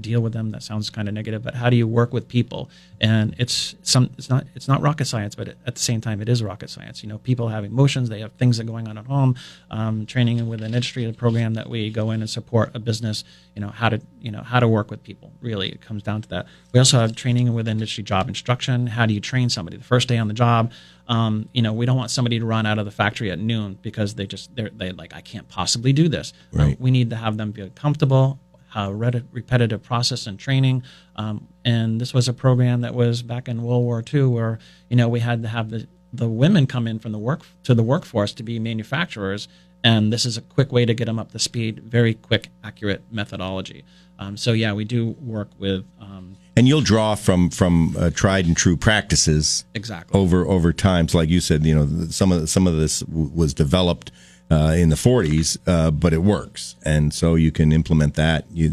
deal 0.00 0.20
with 0.20 0.32
them? 0.32 0.50
That 0.50 0.64
sounds 0.64 0.90
kind 0.90 1.06
of 1.06 1.14
negative, 1.14 1.44
but 1.44 1.54
how 1.54 1.70
do 1.70 1.76
you 1.76 1.86
work 1.86 2.12
with 2.12 2.26
people? 2.26 2.68
And 3.00 3.36
it's 3.38 3.76
some 3.82 4.10
it's 4.18 4.28
not 4.28 4.46
it's 4.56 4.66
not 4.66 4.80
rocket 4.82 5.04
science, 5.04 5.36
but 5.36 5.48
at 5.48 5.74
the 5.74 5.80
same 5.80 6.00
time 6.00 6.20
it 6.20 6.28
is 6.28 6.42
rocket 6.42 6.68
science. 6.68 7.04
You 7.04 7.08
know, 7.08 7.18
people 7.18 7.48
have 7.48 7.64
emotions, 7.64 8.08
they 8.08 8.20
have 8.20 8.32
things 8.32 8.56
that 8.56 8.64
are 8.64 8.66
going 8.66 8.88
on 8.88 8.98
at 8.98 9.06
home. 9.06 9.36
Um, 9.70 10.06
training 10.06 10.48
with 10.48 10.62
an 10.62 10.74
industry 10.74 11.12
program 11.12 11.54
that 11.54 11.68
we 11.68 11.90
go 11.90 12.10
in 12.10 12.22
and 12.22 12.30
support 12.30 12.72
a 12.74 12.80
business. 12.80 13.22
You 13.54 13.60
know 13.60 13.68
how 13.68 13.88
to 13.88 14.00
you 14.20 14.32
know 14.32 14.42
how 14.42 14.58
to 14.58 14.66
work 14.66 14.90
with 14.90 15.04
people. 15.04 15.32
Really, 15.40 15.68
it 15.68 15.80
comes 15.80 16.02
down 16.02 16.22
to 16.22 16.28
that. 16.30 16.46
We 16.72 16.80
also 16.80 16.98
have 16.98 17.03
training 17.12 17.52
with 17.54 17.68
industry 17.68 18.04
job 18.04 18.28
instruction. 18.28 18.86
How 18.86 19.06
do 19.06 19.14
you 19.14 19.20
train 19.20 19.48
somebody 19.48 19.76
the 19.76 19.84
first 19.84 20.08
day 20.08 20.18
on 20.18 20.28
the 20.28 20.34
job? 20.34 20.72
Um, 21.08 21.48
you 21.52 21.62
know, 21.62 21.72
we 21.72 21.86
don't 21.86 21.96
want 21.96 22.10
somebody 22.10 22.38
to 22.38 22.46
run 22.46 22.66
out 22.66 22.78
of 22.78 22.84
the 22.84 22.90
factory 22.90 23.30
at 23.30 23.38
noon 23.38 23.78
because 23.82 24.14
they 24.14 24.26
just 24.26 24.54
they're 24.56 24.70
they 24.70 24.92
like 24.92 25.14
I 25.14 25.20
can't 25.20 25.48
possibly 25.48 25.92
do 25.92 26.08
this. 26.08 26.32
Right. 26.52 26.80
we 26.80 26.90
need 26.90 27.10
to 27.10 27.16
have 27.16 27.36
them 27.36 27.50
be 27.50 27.68
comfortable, 27.70 28.38
uh, 28.74 28.90
repetitive 28.92 29.82
process 29.82 30.26
and 30.26 30.38
training. 30.38 30.82
Um, 31.16 31.48
and 31.64 32.00
this 32.00 32.14
was 32.14 32.28
a 32.28 32.32
program 32.32 32.80
that 32.82 32.94
was 32.94 33.22
back 33.22 33.48
in 33.48 33.62
World 33.62 33.84
War 33.84 34.02
II, 34.12 34.24
where 34.26 34.58
you 34.88 34.96
know 34.96 35.08
we 35.08 35.20
had 35.20 35.42
to 35.42 35.48
have 35.48 35.70
the 35.70 35.86
the 36.12 36.28
women 36.28 36.66
come 36.66 36.86
in 36.86 36.98
from 36.98 37.12
the 37.12 37.18
work 37.18 37.42
to 37.64 37.74
the 37.74 37.82
workforce 37.82 38.32
to 38.34 38.42
be 38.42 38.58
manufacturers, 38.58 39.48
and 39.82 40.12
this 40.12 40.24
is 40.24 40.36
a 40.36 40.42
quick 40.42 40.72
way 40.72 40.86
to 40.86 40.94
get 40.94 41.04
them 41.04 41.18
up 41.18 41.32
to 41.32 41.38
speed. 41.38 41.80
Very 41.80 42.14
quick, 42.14 42.48
accurate 42.62 43.02
methodology. 43.10 43.84
Um, 44.18 44.36
so 44.36 44.52
yeah, 44.52 44.72
we 44.72 44.84
do 44.84 45.10
work 45.20 45.50
with. 45.58 45.84
Um, 46.00 46.36
and 46.56 46.68
you'll 46.68 46.80
draw 46.80 47.14
from 47.14 47.50
from 47.50 47.96
uh, 47.98 48.10
tried 48.10 48.46
and 48.46 48.56
true 48.56 48.76
practices 48.76 49.64
exactly 49.74 50.18
over 50.18 50.46
over 50.46 50.72
time. 50.72 51.08
So, 51.08 51.18
like 51.18 51.28
you 51.28 51.40
said, 51.40 51.64
you 51.64 51.74
know, 51.74 52.06
some 52.10 52.32
of 52.32 52.48
some 52.48 52.66
of 52.66 52.76
this 52.76 53.00
w- 53.00 53.30
was 53.34 53.54
developed 53.54 54.12
uh, 54.50 54.74
in 54.76 54.88
the 54.90 54.96
40s, 54.96 55.58
uh, 55.66 55.90
but 55.90 56.12
it 56.12 56.22
works, 56.22 56.76
and 56.84 57.12
so 57.12 57.34
you 57.34 57.50
can 57.50 57.72
implement 57.72 58.14
that. 58.14 58.46
You, 58.50 58.72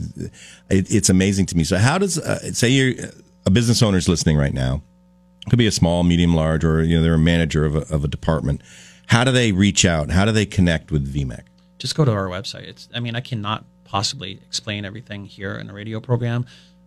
it, 0.70 0.94
it's 0.94 1.10
amazing 1.10 1.48
to 1.48 1.58
me. 1.58 1.64
So, 1.64 1.78
how 1.78 1.98
does 1.98 2.20
uh, 2.20 2.54
say 2.54 2.70
you're 2.70 2.94
a 3.46 3.52
business 3.52 3.82
owner 3.82 3.98
is 3.98 4.08
listening 4.08 4.38
right 4.38 4.54
now? 4.54 4.82
Could 5.50 5.58
be 5.58 5.68
a 5.68 5.72
small, 5.72 6.04
medium, 6.04 6.36
large, 6.36 6.64
or 6.64 6.84
you 6.84 6.98
know 6.98 7.02
they're 7.02 7.16
a 7.16 7.20
manager 7.20 7.66
of 7.66 7.76
a, 7.76 7.94
of 7.94 8.04
a 8.04 8.08
department. 8.08 8.62
How 9.08 9.24
do 9.24 9.32
they 9.32 9.52
reach 9.52 9.86
out? 9.86 10.12
How 10.12 10.24
do 10.26 10.32
they 10.32 10.46
connect 10.46 10.92
with 10.92 11.12
VMEC? 11.12 11.44
Just 11.80 11.96
go 11.96 12.06
to 12.06 12.12
our 12.12 12.28
website. 12.28 12.64
It's 12.64 12.88
I 12.94 13.00
mean 13.00 13.16
I 13.16 13.22
cannot 13.22 13.66
possibly 13.86 14.34
explain 14.46 14.86
everything 14.86 15.26
here 15.26 15.56
in 15.56 15.70
a 15.70 15.74
radio 15.74 16.00
program. 16.00 16.46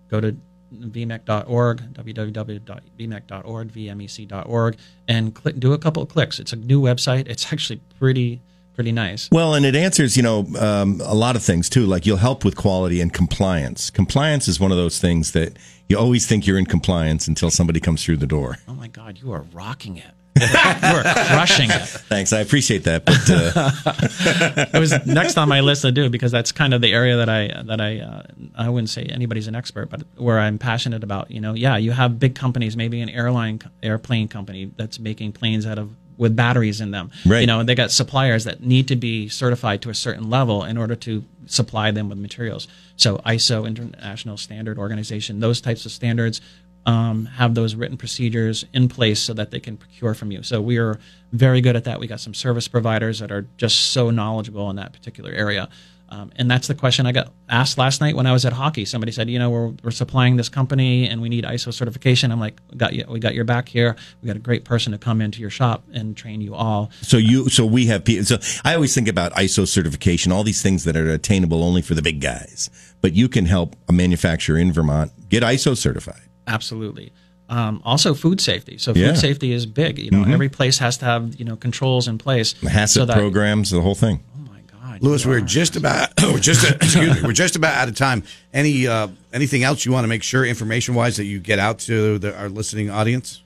Go 0.08 0.20
to 0.20 0.36
vmec.org, 0.72 1.94
www.vmec.org, 1.94 3.72
vmec.org, 3.72 4.76
and 5.08 5.34
click, 5.34 5.60
do 5.60 5.72
a 5.72 5.78
couple 5.78 6.02
of 6.02 6.08
clicks. 6.08 6.38
It's 6.38 6.52
a 6.52 6.56
new 6.56 6.80
website. 6.80 7.28
It's 7.28 7.52
actually 7.52 7.80
pretty 7.98 8.40
pretty 8.74 8.92
nice. 8.92 9.28
Well, 9.30 9.54
and 9.54 9.64
it 9.64 9.76
answers, 9.76 10.16
you 10.16 10.22
know, 10.22 10.46
um, 10.58 11.00
a 11.04 11.14
lot 11.14 11.36
of 11.36 11.42
things 11.44 11.68
too. 11.68 11.86
Like 11.86 12.06
you'll 12.06 12.16
help 12.16 12.44
with 12.44 12.56
quality 12.56 13.00
and 13.00 13.12
compliance. 13.12 13.88
Compliance 13.88 14.48
is 14.48 14.58
one 14.58 14.72
of 14.72 14.76
those 14.76 14.98
things 14.98 15.30
that 15.32 15.56
you 15.88 15.96
always 15.96 16.26
think 16.26 16.46
you're 16.46 16.58
in 16.58 16.66
compliance 16.66 17.28
until 17.28 17.50
somebody 17.50 17.78
comes 17.78 18.04
through 18.04 18.16
the 18.16 18.26
door. 18.26 18.58
Oh 18.66 18.74
my 18.74 18.88
God, 18.88 19.20
you 19.22 19.32
are 19.32 19.42
rocking 19.52 19.96
it. 19.96 20.12
are 20.42 21.02
crushing 21.02 21.70
it. 21.70 21.82
Thanks, 21.82 22.32
I 22.32 22.40
appreciate 22.40 22.84
that. 22.84 23.04
But 23.04 23.30
uh... 23.30 24.68
it 24.74 24.78
was 24.78 24.92
next 25.06 25.38
on 25.38 25.48
my 25.48 25.60
list 25.60 25.82
to 25.82 25.92
do 25.92 26.10
because 26.10 26.32
that's 26.32 26.50
kind 26.50 26.74
of 26.74 26.80
the 26.80 26.92
area 26.92 27.16
that 27.18 27.28
I 27.28 27.62
that 27.62 27.80
I 27.80 28.00
uh, 28.00 28.22
I 28.56 28.68
wouldn't 28.68 28.90
say 28.90 29.04
anybody's 29.04 29.46
an 29.46 29.54
expert, 29.54 29.90
but 29.90 30.02
where 30.16 30.40
I'm 30.40 30.58
passionate 30.58 31.04
about. 31.04 31.30
You 31.30 31.40
know, 31.40 31.54
yeah, 31.54 31.76
you 31.76 31.92
have 31.92 32.18
big 32.18 32.34
companies, 32.34 32.76
maybe 32.76 33.00
an 33.00 33.08
airline 33.08 33.60
airplane 33.82 34.28
company 34.28 34.72
that's 34.76 34.98
making 34.98 35.32
planes 35.32 35.66
out 35.66 35.78
of 35.78 35.94
with 36.16 36.36
batteries 36.36 36.80
in 36.80 36.90
them. 36.90 37.10
Right. 37.26 37.40
You 37.40 37.46
know, 37.46 37.62
they 37.62 37.74
got 37.74 37.90
suppliers 37.90 38.44
that 38.44 38.60
need 38.60 38.88
to 38.88 38.96
be 38.96 39.28
certified 39.28 39.82
to 39.82 39.90
a 39.90 39.94
certain 39.94 40.30
level 40.30 40.64
in 40.64 40.76
order 40.76 40.94
to 40.96 41.24
supply 41.46 41.90
them 41.90 42.08
with 42.08 42.18
materials. 42.18 42.68
So 42.96 43.18
ISO, 43.18 43.66
International 43.66 44.36
Standard 44.36 44.78
Organization, 44.78 45.40
those 45.40 45.60
types 45.60 45.84
of 45.86 45.92
standards 45.92 46.40
um, 46.86 47.26
have 47.26 47.54
those 47.54 47.74
written 47.74 47.96
procedures 47.96 48.64
in 48.72 48.88
place 48.88 49.20
so 49.20 49.32
that 49.34 49.50
they 49.50 49.60
can 49.60 49.76
procure 49.76 50.14
from 50.14 50.30
you. 50.30 50.42
So 50.42 50.60
we 50.60 50.78
are 50.78 50.98
very 51.32 51.60
good 51.60 51.76
at 51.76 51.84
that. 51.84 51.98
We 51.98 52.06
got 52.06 52.20
some 52.20 52.34
service 52.34 52.68
providers 52.68 53.20
that 53.20 53.32
are 53.32 53.46
just 53.56 53.92
so 53.92 54.10
knowledgeable 54.10 54.70
in 54.70 54.76
that 54.76 54.92
particular 54.92 55.32
area. 55.32 55.68
Um, 56.10 56.30
and 56.36 56.48
that's 56.50 56.68
the 56.68 56.74
question 56.74 57.06
I 57.06 57.12
got 57.12 57.32
asked 57.48 57.76
last 57.78 58.00
night 58.00 58.14
when 58.14 58.26
I 58.26 58.32
was 58.32 58.44
at 58.44 58.52
hockey. 58.52 58.84
Somebody 58.84 59.10
said, 59.10 59.28
you 59.28 59.38
know, 59.38 59.50
we're, 59.50 59.72
we're 59.82 59.90
supplying 59.90 60.36
this 60.36 60.48
company 60.48 61.08
and 61.08 61.20
we 61.20 61.28
need 61.28 61.44
ISO 61.44 61.72
certification. 61.72 62.30
I'm 62.30 62.38
like, 62.38 62.60
got 62.76 62.92
you, 62.92 63.04
we 63.08 63.18
got 63.18 63.34
your 63.34 63.44
back 63.44 63.68
here. 63.68 63.96
We 64.22 64.28
got 64.28 64.36
a 64.36 64.40
great 64.40 64.64
person 64.64 64.92
to 64.92 64.98
come 64.98 65.20
into 65.20 65.40
your 65.40 65.50
shop 65.50 65.82
and 65.92 66.16
train 66.16 66.40
you 66.40 66.54
all. 66.54 66.90
So 67.02 67.16
you, 67.16 67.48
so 67.48 67.64
we 67.66 67.86
have. 67.86 68.04
So 68.24 68.38
I 68.64 68.74
always 68.74 68.94
think 68.94 69.08
about 69.08 69.32
ISO 69.32 69.66
certification, 69.66 70.30
all 70.30 70.44
these 70.44 70.62
things 70.62 70.84
that 70.84 70.96
are 70.96 71.10
attainable 71.10 71.64
only 71.64 71.82
for 71.82 71.94
the 71.94 72.02
big 72.02 72.20
guys. 72.20 72.70
But 73.00 73.14
you 73.14 73.28
can 73.28 73.46
help 73.46 73.74
a 73.88 73.92
manufacturer 73.92 74.58
in 74.58 74.72
Vermont 74.72 75.10
get 75.28 75.42
ISO 75.42 75.76
certified. 75.76 76.28
Absolutely. 76.46 77.12
Um, 77.48 77.82
also, 77.84 78.14
food 78.14 78.40
safety. 78.40 78.78
So, 78.78 78.94
food 78.94 79.00
yeah. 79.00 79.14
safety 79.14 79.52
is 79.52 79.66
big. 79.66 79.98
You 79.98 80.10
know, 80.10 80.22
mm-hmm. 80.22 80.32
every 80.32 80.48
place 80.48 80.78
has 80.78 80.96
to 80.98 81.04
have 81.04 81.34
you 81.36 81.44
know 81.44 81.56
controls 81.56 82.08
in 82.08 82.16
place. 82.18 82.54
The 82.54 82.68
HACCP 82.68 82.88
so 82.88 83.04
that, 83.04 83.16
programs, 83.16 83.70
the 83.70 83.82
whole 83.82 83.94
thing. 83.94 84.24
Oh 84.34 84.50
my 84.50 84.60
God, 84.60 85.02
Louie, 85.02 85.18
we're 85.26 85.40
just 85.40 85.76
about 85.76 86.08
we're 86.22 86.38
just 86.38 86.64
excuse 86.64 87.14
me, 87.14 87.22
we're 87.22 87.32
just 87.32 87.56
about 87.56 87.74
out 87.74 87.88
of 87.88 87.96
time. 87.96 88.22
Any 88.52 88.86
uh, 88.86 89.08
anything 89.32 89.62
else 89.62 89.84
you 89.84 89.92
want 89.92 90.04
to 90.04 90.08
make 90.08 90.22
sure, 90.22 90.44
information 90.44 90.94
wise, 90.94 91.18
that 91.18 91.24
you 91.24 91.38
get 91.38 91.58
out 91.58 91.80
to 91.80 92.18
the, 92.18 92.34
our 92.34 92.48
listening 92.48 92.88
audience? 92.88 93.42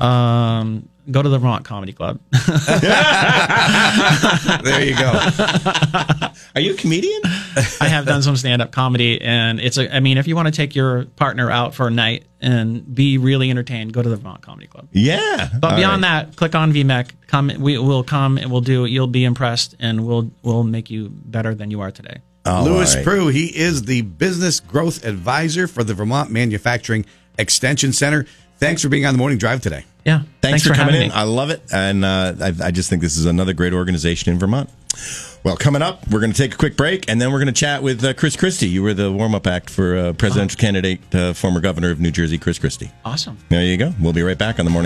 Um, 0.00 0.88
go 1.10 1.22
to 1.22 1.28
the 1.28 1.38
Vermont 1.38 1.64
Comedy 1.64 1.92
Club. 1.92 2.18
There 4.64 4.84
you 4.84 4.96
go. 4.96 5.12
Are 6.54 6.60
you 6.60 6.74
a 6.74 6.76
comedian? 6.76 7.22
I 7.80 7.88
have 7.88 8.06
done 8.06 8.22
some 8.22 8.36
stand 8.36 8.60
up 8.60 8.70
comedy, 8.72 9.20
and 9.20 9.60
it's 9.60 9.78
a. 9.78 9.94
I 9.94 10.00
mean, 10.00 10.18
if 10.18 10.26
you 10.28 10.36
want 10.36 10.46
to 10.46 10.52
take 10.52 10.74
your 10.74 11.04
partner 11.04 11.50
out 11.50 11.74
for 11.74 11.86
a 11.86 11.90
night 11.90 12.26
and 12.40 12.94
be 12.94 13.18
really 13.18 13.50
entertained, 13.50 13.92
go 13.92 14.02
to 14.02 14.08
the 14.08 14.16
Vermont 14.16 14.42
Comedy 14.42 14.66
Club. 14.66 14.88
Yeah. 14.92 15.48
But 15.58 15.72
All 15.72 15.76
beyond 15.76 16.02
right. 16.02 16.26
that, 16.26 16.36
click 16.36 16.54
on 16.54 16.72
VMEC. 16.72 17.10
Come, 17.26 17.50
we 17.58 17.78
will 17.78 18.04
come 18.04 18.36
and 18.38 18.50
we'll 18.50 18.60
do. 18.60 18.84
You'll 18.84 19.06
be 19.06 19.24
impressed, 19.24 19.74
and 19.78 20.06
we'll 20.06 20.30
we'll 20.42 20.64
make 20.64 20.90
you 20.90 21.08
better 21.10 21.54
than 21.54 21.70
you 21.70 21.80
are 21.80 21.90
today. 21.90 22.18
All 22.44 22.64
Louie 22.64 22.84
right. 22.84 23.02
Prue, 23.02 23.28
he 23.28 23.46
is 23.46 23.82
the 23.84 24.02
business 24.02 24.60
growth 24.60 25.04
advisor 25.04 25.66
for 25.66 25.82
the 25.82 25.94
Vermont 25.94 26.30
Manufacturing 26.30 27.04
Extension 27.38 27.92
Center. 27.92 28.26
Thanks 28.58 28.82
for 28.82 28.88
being 28.88 29.06
on 29.06 29.14
the 29.14 29.18
morning 29.18 29.38
drive 29.38 29.60
today. 29.60 29.84
Yeah. 30.04 30.22
Thanks, 30.40 30.62
for, 30.62 30.72
coming 30.72 30.94
having 30.94 31.02
in. 31.02 31.08
me. 31.08 31.14
I 31.14 31.24
love 31.24 31.50
it, 31.50 31.62
and 31.72 32.04
uh, 32.04 32.34
I, 32.40 32.52
I 32.66 32.70
just 32.70 32.88
think 32.88 33.02
this 33.02 33.16
is 33.16 33.26
another 33.26 33.52
great 33.52 33.72
organization 33.72 34.32
in 34.32 34.38
Vermont. 34.38 34.70
Well, 35.42 35.56
coming 35.56 35.82
up, 35.82 36.08
we're 36.08 36.20
going 36.20 36.32
to 36.32 36.38
take 36.38 36.54
a 36.54 36.56
quick 36.56 36.76
break, 36.76 37.08
and 37.08 37.20
then 37.20 37.30
we're 37.30 37.38
going 37.38 37.52
to 37.52 37.60
chat 37.60 37.82
with 37.82 38.04
uh, 38.04 38.14
Chris 38.14 38.36
Christie. 38.36 38.68
You 38.68 38.82
were 38.82 38.94
the 38.94 39.12
warm-up 39.12 39.46
act 39.46 39.70
for 39.70 39.96
uh, 39.96 40.12
presidential 40.12 40.58
candidate, 40.58 41.14
uh, 41.14 41.34
former 41.34 41.60
governor 41.60 41.90
of 41.90 42.00
New 42.00 42.10
Jersey, 42.10 42.38
Chris 42.38 42.58
Christie. 42.58 42.90
Awesome. 43.04 43.38
There 43.48 43.62
you 43.62 43.76
go. 43.76 43.92
We'll 44.00 44.12
be 44.12 44.22
right 44.22 44.38
back 44.38 44.58
on 44.58 44.64
the 44.64 44.70
morning. 44.70 44.84